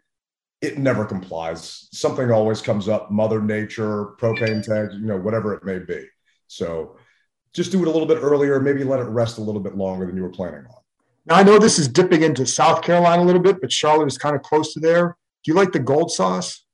It 0.61 0.79
never 0.79 1.05
complies. 1.05 1.89
Something 1.93 2.31
always 2.33 2.61
comes 2.61 2.89
up, 2.89 3.11
Mother 3.11 3.41
Nature, 3.41 4.15
propane 4.19 4.63
tank, 4.63 4.93
you 4.93 5.07
know, 5.07 5.17
whatever 5.17 5.55
it 5.55 5.65
may 5.65 5.79
be. 5.79 6.05
So 6.49 6.97
just 7.55 7.71
do 7.71 7.81
it 7.83 7.89
a 7.89 7.91
little 7.91 8.09
bit 8.09 8.19
earlier, 8.21 8.59
maybe 8.59 8.85
let 8.85 9.01
it 9.01 9.05
rest 9.05 9.39
a 9.39 9.41
little 9.41 9.61
bit 9.61 9.77
longer 9.77 10.07
than 10.07 10.17
you 10.17 10.23
were 10.23 10.31
planning 10.31 10.65
on. 10.67 10.83
Now 11.27 11.37
I 11.37 11.43
know 11.43 11.59
this 11.59 11.79
is 11.79 11.89
dipping 11.89 12.23
into 12.23 12.47
South 12.47 12.83
Carolina 12.83 13.23
a 13.23 13.25
little 13.25 13.43
bit, 13.43 13.61
but 13.61 13.71
Charlotte 13.71 14.07
is 14.07 14.19
kind 14.19 14.35
of 14.35 14.43
close 14.43 14.73
to 14.75 14.81
there. 14.81 15.17
Do 15.45 15.53
you 15.53 15.55
like 15.55 15.73
the 15.73 15.79
gold 15.79 16.11
sauce? 16.11 16.65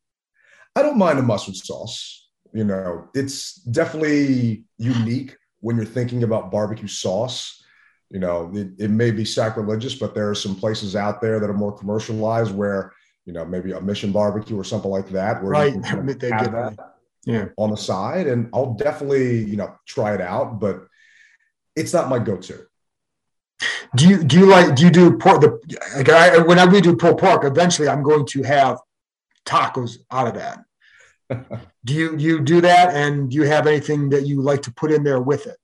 I 0.76 0.82
don't 0.82 0.98
mind 0.98 1.18
a 1.18 1.22
mustard 1.22 1.56
sauce. 1.56 2.28
You 2.52 2.64
know, 2.64 3.08
it's 3.14 3.54
definitely 3.56 4.64
unique 4.78 5.36
when 5.60 5.76
you're 5.76 5.84
thinking 5.84 6.22
about 6.22 6.50
barbecue 6.50 6.88
sauce. 6.88 7.62
You 8.10 8.20
know, 8.20 8.52
it, 8.54 8.68
it 8.78 8.90
may 8.90 9.10
be 9.10 9.24
sacrilegious, 9.24 9.94
but 9.94 10.14
there 10.14 10.30
are 10.30 10.34
some 10.34 10.54
places 10.54 10.94
out 10.94 11.20
there 11.20 11.40
that 11.40 11.50
are 11.50 11.54
more 11.54 11.76
commercialized 11.76 12.54
where, 12.54 12.92
you 13.24 13.32
know, 13.32 13.44
maybe 13.44 13.72
a 13.72 13.80
mission 13.80 14.12
barbecue 14.12 14.58
or 14.58 14.64
something 14.64 14.90
like 14.90 15.08
that, 15.10 15.42
where 15.42 15.52
Right. 15.52 15.66
you 15.74 15.80
can 15.80 15.82
kind 15.82 16.10
of 16.10 16.18
They 16.18 16.30
get 16.30 16.52
that 16.52 16.94
Yeah. 17.24 17.46
on 17.56 17.70
the 17.70 17.76
side. 17.76 18.26
And 18.26 18.50
I'll 18.52 18.74
definitely, 18.74 19.44
you 19.44 19.56
know, 19.56 19.74
try 19.86 20.14
it 20.14 20.20
out, 20.20 20.60
but 20.60 20.86
it's 21.74 21.92
not 21.92 22.08
my 22.08 22.18
go-to. 22.18 22.66
Do 23.96 24.08
you 24.08 24.24
do 24.24 24.40
you 24.40 24.46
like 24.46 24.74
do 24.74 24.84
you 24.84 24.90
do 24.90 25.16
pork? 25.16 25.40
The 25.40 25.60
like 25.96 26.08
I, 26.08 26.38
when 26.38 26.70
we 26.70 26.80
do 26.80 26.96
pulled 26.96 27.18
pork, 27.18 27.44
eventually 27.44 27.88
I'm 27.88 28.02
going 28.02 28.26
to 28.26 28.42
have 28.42 28.78
tacos 29.46 29.98
out 30.10 30.26
of 30.26 30.34
that. 30.34 30.64
do 31.84 31.94
you 31.94 32.16
you 32.16 32.40
do 32.40 32.60
that, 32.60 32.92
and 32.94 33.30
do 33.30 33.36
you 33.36 33.44
have 33.44 33.66
anything 33.68 34.10
that 34.10 34.26
you 34.26 34.42
like 34.42 34.62
to 34.62 34.72
put 34.72 34.90
in 34.90 35.04
there 35.04 35.20
with 35.20 35.46
it? 35.46 35.56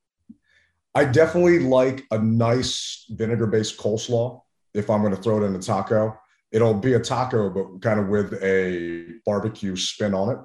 I 0.94 1.04
definitely 1.04 1.58
like 1.58 2.04
a 2.12 2.18
nice 2.18 3.04
vinegar-based 3.10 3.76
coleslaw 3.78 4.40
if 4.74 4.88
I'm 4.88 5.02
going 5.02 5.14
to 5.14 5.20
throw 5.20 5.42
it 5.42 5.46
in 5.46 5.54
a 5.54 5.58
taco. 5.58 6.18
It'll 6.52 6.74
be 6.74 6.94
a 6.94 7.00
taco, 7.00 7.48
but 7.50 7.80
kind 7.80 8.00
of 8.00 8.08
with 8.08 8.34
a 8.42 9.06
barbecue 9.24 9.76
spin 9.76 10.14
on 10.14 10.30
it. 10.30 10.38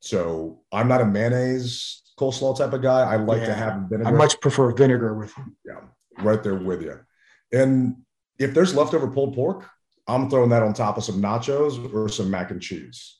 So 0.00 0.62
I'm 0.72 0.88
not 0.88 1.00
a 1.00 1.04
mayonnaise 1.04 2.02
coleslaw 2.18 2.56
type 2.56 2.72
of 2.72 2.82
guy. 2.82 3.00
I 3.02 3.16
like 3.16 3.44
to 3.44 3.54
have 3.54 3.82
vinegar. 3.90 4.08
I 4.08 4.12
much 4.12 4.40
prefer 4.40 4.72
vinegar 4.72 5.14
with. 5.14 5.32
yeah, 5.64 5.80
right 6.18 6.42
there 6.42 6.54
with 6.56 6.82
you. 6.82 6.98
And 7.52 7.96
if 8.38 8.54
there's 8.54 8.74
leftover 8.74 9.08
pulled 9.08 9.34
pork, 9.34 9.68
I'm 10.08 10.28
throwing 10.30 10.50
that 10.50 10.62
on 10.62 10.72
top 10.74 10.96
of 10.96 11.04
some 11.04 11.20
nachos 11.22 11.92
or 11.94 12.08
some 12.08 12.30
mac 12.30 12.50
and 12.50 12.60
cheese. 12.60 13.18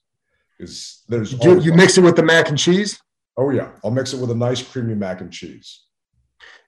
Is 0.58 1.02
there's 1.08 1.34
always- 1.38 1.64
you 1.66 1.72
mix 1.74 1.98
it 1.98 2.02
with 2.02 2.16
the 2.16 2.22
mac 2.22 2.48
and 2.48 2.58
cheese? 2.58 3.00
Oh 3.36 3.50
yeah, 3.50 3.70
I'll 3.84 3.90
mix 3.90 4.12
it 4.12 4.20
with 4.20 4.30
a 4.30 4.34
nice 4.34 4.62
creamy 4.62 4.94
mac 4.94 5.20
and 5.20 5.32
cheese. 5.32 5.84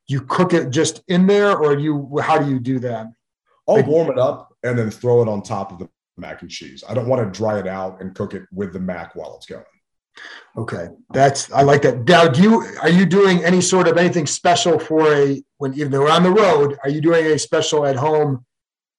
You 0.06 0.20
cook 0.20 0.52
it 0.52 0.70
just 0.70 1.02
in 1.08 1.26
there, 1.26 1.56
or 1.56 1.78
you 1.78 2.18
how 2.22 2.38
do 2.38 2.48
you 2.50 2.60
do 2.60 2.78
that? 2.80 3.06
I'll 3.68 3.76
Like- 3.76 3.86
warm 3.86 4.10
it 4.10 4.18
up 4.18 4.53
and 4.64 4.76
then 4.78 4.90
throw 4.90 5.22
it 5.22 5.28
on 5.28 5.42
top 5.42 5.70
of 5.70 5.78
the 5.78 5.88
mac 6.16 6.42
and 6.42 6.50
cheese. 6.50 6.82
I 6.88 6.94
don't 6.94 7.08
want 7.08 7.22
to 7.32 7.38
dry 7.38 7.58
it 7.58 7.68
out 7.68 8.00
and 8.00 8.14
cook 8.14 8.34
it 8.34 8.42
with 8.52 8.72
the 8.72 8.80
mac 8.80 9.14
while 9.14 9.36
it's 9.36 9.46
going. 9.46 9.62
Okay, 10.56 10.88
that's 11.12 11.50
I 11.52 11.62
like 11.62 11.82
that. 11.82 12.04
Now, 12.08 12.28
do 12.28 12.40
you 12.42 12.66
are 12.82 12.88
you 12.88 13.04
doing 13.04 13.44
any 13.44 13.60
sort 13.60 13.88
of 13.88 13.96
anything 13.96 14.26
special 14.26 14.78
for 14.78 15.12
a 15.12 15.42
when 15.58 15.74
even 15.74 15.90
though 15.90 16.02
we're 16.02 16.10
on 16.10 16.22
the 16.22 16.30
road? 16.30 16.78
Are 16.84 16.90
you 16.90 17.00
doing 17.00 17.26
a 17.26 17.38
special 17.38 17.84
at 17.84 17.96
home 17.96 18.44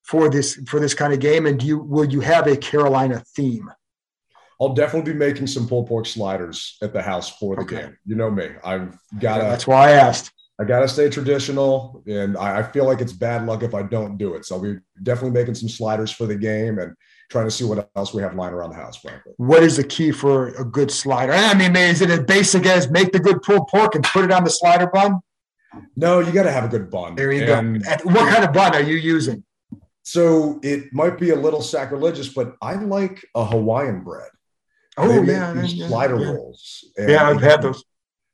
for 0.02 0.28
this 0.28 0.56
for 0.68 0.78
this 0.78 0.92
kind 0.94 1.12
of 1.14 1.20
game? 1.20 1.46
And 1.46 1.58
do 1.58 1.66
you 1.66 1.78
will 1.78 2.04
you 2.04 2.20
have 2.20 2.46
a 2.46 2.56
Carolina 2.56 3.22
theme? 3.34 3.70
I'll 4.60 4.74
definitely 4.74 5.12
be 5.14 5.18
making 5.18 5.46
some 5.46 5.66
pulled 5.66 5.86
pork 5.88 6.06
sliders 6.06 6.76
at 6.82 6.92
the 6.92 7.02
house 7.02 7.30
for 7.38 7.56
the 7.56 7.62
Okay. 7.62 7.76
game. 7.76 7.96
You 8.04 8.16
know 8.16 8.30
me. 8.30 8.50
I've 8.62 8.98
got 9.18 9.38
That's 9.40 9.66
why 9.66 9.88
I 9.88 9.92
asked. 9.92 10.32
I 10.58 10.64
gotta 10.64 10.88
stay 10.88 11.10
traditional, 11.10 12.02
and 12.06 12.36
I, 12.36 12.60
I, 12.60 12.62
feel 12.62 12.86
like 12.86 13.02
it's 13.02 13.12
bad 13.12 13.44
luck 13.44 13.62
if 13.62 13.74
I 13.74 13.82
don't 13.82 14.16
do 14.16 14.34
it. 14.34 14.46
So 14.46 14.56
I'll 14.56 14.62
be 14.62 14.78
definitely 15.02 15.38
making 15.38 15.54
some 15.54 15.68
sliders 15.68 16.10
for 16.10 16.24
the 16.24 16.34
game 16.34 16.78
and 16.78 16.94
trying 17.30 17.44
to 17.44 17.50
see 17.50 17.64
what 17.64 17.90
else 17.94 18.14
we 18.14 18.22
have 18.22 18.34
lying 18.34 18.54
around 18.54 18.70
the 18.70 18.76
house. 18.76 18.96
Frankly, 18.96 19.32
what 19.36 19.62
is 19.62 19.76
the 19.76 19.84
key 19.84 20.12
for 20.12 20.48
a 20.48 20.64
good 20.64 20.90
slider? 20.90 21.32
I 21.32 21.52
mean, 21.52 21.76
is 21.76 22.00
it 22.00 22.08
as 22.08 22.20
basic 22.20 22.64
as 22.64 22.90
make 22.90 23.12
the 23.12 23.20
good 23.20 23.42
pulled 23.42 23.68
pork 23.68 23.94
and 23.94 24.04
put 24.04 24.24
it 24.24 24.32
on 24.32 24.44
the 24.44 24.50
slider 24.50 24.86
bun? 24.86 25.20
No, 25.94 26.20
you 26.20 26.32
got 26.32 26.44
to 26.44 26.52
have 26.52 26.64
a 26.64 26.68
good 26.68 26.90
bun. 26.90 27.16
There 27.16 27.32
you 27.32 27.44
and 27.44 27.84
go. 27.84 27.90
What 28.04 28.32
kind 28.32 28.44
of 28.44 28.54
bun 28.54 28.74
are 28.74 28.82
you 28.82 28.96
using? 28.96 29.44
So 30.04 30.60
it 30.62 30.92
might 30.92 31.18
be 31.18 31.30
a 31.30 31.36
little 31.36 31.60
sacrilegious, 31.60 32.28
but 32.28 32.54
I 32.62 32.76
like 32.76 33.26
a 33.34 33.44
Hawaiian 33.44 34.04
bread. 34.04 34.30
Oh 34.96 35.22
yeah, 35.22 35.52
yeah, 35.52 35.88
slider 35.88 36.18
yeah. 36.18 36.30
rolls. 36.30 36.84
yeah, 36.96 37.28
I've 37.28 37.42
had 37.42 37.60
those. 37.60 37.84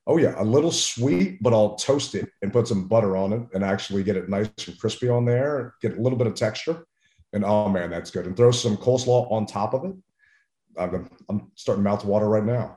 Oh 0.07 0.17
yeah, 0.17 0.35
a 0.37 0.45
little 0.45 0.73
sweet, 0.73 1.41
but 1.43 1.53
I'll 1.53 1.77
toast 1.77 2.15
it 2.17 2.29
and 2.43 2.53
put 2.53 2.67
some 2.67 2.89
butter 2.89 3.17
on 3.17 3.33
it 3.33 3.43
and 3.55 3.63
actually 3.63 4.03
get 4.03 4.17
it 4.17 4.29
nice 4.29 4.51
and 4.67 4.79
crispy 4.79 5.09
on 5.09 5.25
there. 5.25 5.75
Get 5.81 5.97
a 5.97 6.01
little 6.01 6.19
bit 6.19 6.27
of 6.27 6.35
texture, 6.35 6.87
and 7.33 7.45
oh 7.45 7.69
man, 7.69 7.91
that's 7.91 8.11
good. 8.11 8.27
And 8.27 8.37
throw 8.37 8.51
some 8.51 8.77
coleslaw 8.77 9.31
on 9.31 9.47
top 9.47 9.75
of 9.75 9.85
it. 9.85 9.95
I'm, 10.77 11.09
I'm 11.29 11.53
starting 11.55 11.85
to 11.85 11.91
mouth 11.91 12.05
water 12.05 12.29
right 12.29 12.45
now. 12.45 12.77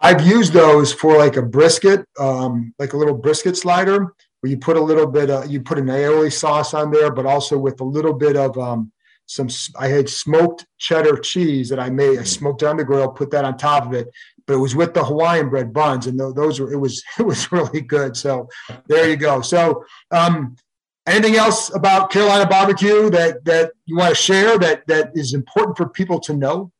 I've 0.00 0.26
used 0.26 0.52
those 0.52 0.92
for 0.92 1.16
like 1.16 1.36
a 1.36 1.42
brisket, 1.42 2.06
um, 2.18 2.74
like 2.78 2.92
a 2.92 2.96
little 2.96 3.14
brisket 3.14 3.56
slider, 3.56 4.14
where 4.40 4.50
you 4.50 4.58
put 4.58 4.76
a 4.76 4.80
little 4.80 5.06
bit 5.06 5.30
of 5.30 5.50
you 5.50 5.60
put 5.60 5.78
an 5.78 5.86
aioli 5.86 6.32
sauce 6.32 6.74
on 6.74 6.90
there, 6.90 7.12
but 7.12 7.26
also 7.26 7.56
with 7.56 7.80
a 7.80 7.84
little 7.84 8.12
bit 8.12 8.36
of 8.36 8.58
um, 8.58 8.90
some. 9.26 9.48
I 9.78 9.88
had 9.88 10.08
smoked 10.08 10.66
cheddar 10.78 11.16
cheese 11.16 11.68
that 11.68 11.78
I 11.78 11.88
made. 11.88 12.18
I 12.18 12.22
mm. 12.22 12.26
smoked 12.26 12.64
on 12.64 12.76
the 12.76 12.84
grill, 12.84 13.08
put 13.08 13.30
that 13.30 13.44
on 13.44 13.56
top 13.56 13.86
of 13.86 13.94
it, 13.94 14.08
but 14.46 14.54
it 14.54 14.58
was 14.58 14.74
with 14.74 14.94
the 14.94 15.04
Hawaiian 15.04 15.48
bread 15.48 15.72
buns, 15.72 16.06
and 16.06 16.18
those 16.18 16.60
were 16.60 16.72
it 16.72 16.78
was 16.78 17.02
it 17.18 17.22
was 17.22 17.50
really 17.52 17.80
good. 17.80 18.16
So 18.16 18.48
there 18.86 19.08
you 19.08 19.16
go. 19.16 19.40
So 19.40 19.84
um, 20.10 20.56
anything 21.06 21.36
else 21.36 21.74
about 21.74 22.10
Carolina 22.10 22.48
barbecue 22.48 23.10
that 23.10 23.44
that 23.44 23.72
you 23.86 23.96
want 23.96 24.10
to 24.10 24.20
share 24.20 24.58
that 24.58 24.86
that 24.86 25.12
is 25.14 25.34
important 25.34 25.76
for 25.76 25.88
people 25.88 26.20
to 26.20 26.34
know? 26.34 26.72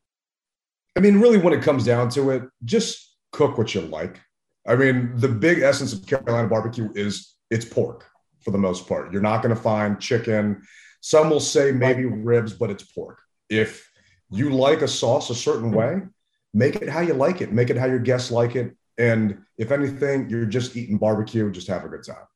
I 0.97 1.01
mean, 1.01 1.21
really, 1.21 1.39
when 1.39 1.55
it 1.55 1.63
comes 1.63 1.85
down 1.85 2.11
to 2.11 2.31
it, 2.31 2.43
just 2.65 3.17
cook 3.33 3.57
what 3.57 3.75
you 3.75 3.81
like. 3.83 4.21
I 4.67 4.77
mean, 4.77 5.13
the 5.17 5.29
big 5.29 5.61
essence 5.61 5.93
of 5.93 6.07
Carolina 6.07 6.49
barbecue 6.49 6.91
is 6.95 7.35
it's 7.51 7.65
pork 7.65 8.07
for 8.41 8.51
the 8.51 8.59
most 8.59 8.87
part. 8.87 9.13
You're 9.13 9.23
not 9.23 9.43
going 9.43 9.55
to 9.55 9.61
find 9.61 10.01
chicken. 10.01 10.63
Some 11.01 11.31
will 11.31 11.41
say 11.41 11.73
maybe 11.73 12.05
ribs, 12.05 12.53
but 12.53 12.71
it's 12.71 12.85
pork. 12.85 13.21
If 13.49 13.91
you 14.31 14.51
like 14.51 14.83
a 14.83 14.89
sauce 14.89 15.31
a 15.31 15.35
certain 15.35 15.73
way, 15.73 16.03
make 16.55 16.77
it 16.77 16.89
how 16.89 17.01
you 17.01 17.15
like 17.15 17.41
it, 17.41 17.53
make 17.53 17.71
it 17.71 17.77
how 17.77 17.87
your 17.87 17.99
guests 17.99 18.31
like 18.31 18.57
it. 18.57 18.77
And 18.99 19.43
if 19.57 19.73
anything, 19.73 20.29
you're 20.29 20.47
just 20.47 20.77
eating 20.77 20.99
barbecue, 20.99 21.51
just 21.51 21.69
have 21.69 21.85
a 21.85 21.89
good 21.89 22.05
time. 22.05 22.27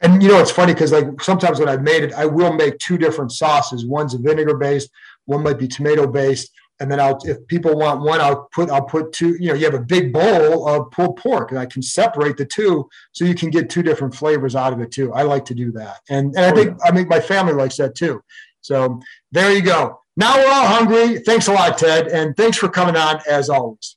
And 0.00 0.22
you 0.22 0.28
know, 0.28 0.40
it's 0.40 0.50
funny 0.50 0.74
because 0.74 0.92
like 0.92 1.20
sometimes 1.22 1.60
when 1.60 1.68
I've 1.68 1.82
made 1.82 2.02
it, 2.02 2.12
I 2.12 2.26
will 2.26 2.52
make 2.52 2.78
two 2.78 2.98
different 2.98 3.32
sauces. 3.32 3.86
One's 3.86 4.14
vinegar 4.14 4.56
based, 4.56 4.90
one 5.26 5.42
might 5.42 5.58
be 5.58 5.68
tomato 5.68 6.06
based. 6.06 6.50
And 6.80 6.90
then 6.90 6.98
I'll, 6.98 7.18
if 7.24 7.46
people 7.46 7.78
want 7.78 8.02
one, 8.02 8.20
I'll 8.20 8.48
put, 8.52 8.68
I'll 8.68 8.84
put 8.84 9.12
two, 9.12 9.36
you 9.38 9.48
know, 9.48 9.54
you 9.54 9.64
have 9.64 9.74
a 9.74 9.80
big 9.80 10.12
bowl 10.12 10.66
of 10.66 10.90
pulled 10.90 11.16
pork 11.16 11.52
and 11.52 11.60
I 11.60 11.66
can 11.66 11.80
separate 11.80 12.36
the 12.36 12.44
two 12.44 12.88
so 13.12 13.24
you 13.24 13.36
can 13.36 13.50
get 13.50 13.70
two 13.70 13.84
different 13.84 14.16
flavors 14.16 14.56
out 14.56 14.72
of 14.72 14.80
it 14.80 14.90
too. 14.90 15.12
I 15.12 15.22
like 15.22 15.44
to 15.44 15.54
do 15.54 15.70
that. 15.72 16.00
And, 16.08 16.34
and 16.34 16.44
I 16.44 16.50
oh, 16.50 16.54
think, 16.56 16.78
I 16.84 16.90
mean, 16.90 17.06
my 17.06 17.20
family 17.20 17.52
likes 17.52 17.76
that 17.76 17.94
too. 17.94 18.24
So 18.62 19.00
there 19.30 19.52
you 19.52 19.62
go. 19.62 20.01
Now 20.16 20.36
we're 20.36 20.50
all 20.50 20.66
hungry. 20.66 21.20
Thanks 21.20 21.48
a 21.48 21.52
lot, 21.52 21.78
Ted. 21.78 22.08
And 22.08 22.36
thanks 22.36 22.58
for 22.58 22.68
coming 22.68 22.96
on 22.96 23.20
as 23.28 23.48
always. 23.48 23.96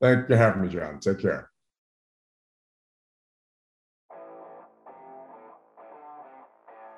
Thanks 0.00 0.26
for 0.28 0.36
having 0.36 0.62
me, 0.62 0.68
John. 0.68 1.00
Take 1.00 1.20
care. 1.20 1.50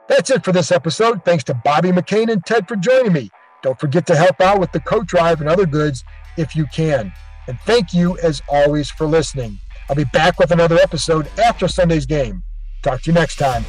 That's 0.08 0.30
it 0.30 0.44
for 0.44 0.52
this 0.52 0.70
episode. 0.70 1.24
Thanks 1.24 1.44
to 1.44 1.54
Bobby 1.54 1.90
McCain 1.90 2.30
and 2.30 2.44
Ted 2.44 2.68
for 2.68 2.76
joining 2.76 3.12
me. 3.12 3.30
Don't 3.62 3.78
forget 3.78 4.06
to 4.06 4.16
help 4.16 4.40
out 4.40 4.60
with 4.60 4.72
the 4.72 4.80
coat 4.80 5.06
drive 5.06 5.40
and 5.40 5.50
other 5.50 5.66
goods 5.66 6.04
if 6.36 6.54
you 6.54 6.66
can. 6.66 7.12
And 7.48 7.58
thank 7.60 7.92
you, 7.92 8.16
as 8.18 8.42
always, 8.48 8.90
for 8.90 9.06
listening. 9.06 9.58
I'll 9.88 9.96
be 9.96 10.04
back 10.04 10.38
with 10.38 10.50
another 10.50 10.76
episode 10.76 11.28
after 11.38 11.68
Sunday's 11.68 12.06
game. 12.06 12.42
Talk 12.82 13.02
to 13.02 13.10
you 13.10 13.14
next 13.14 13.36
time. 13.36 13.64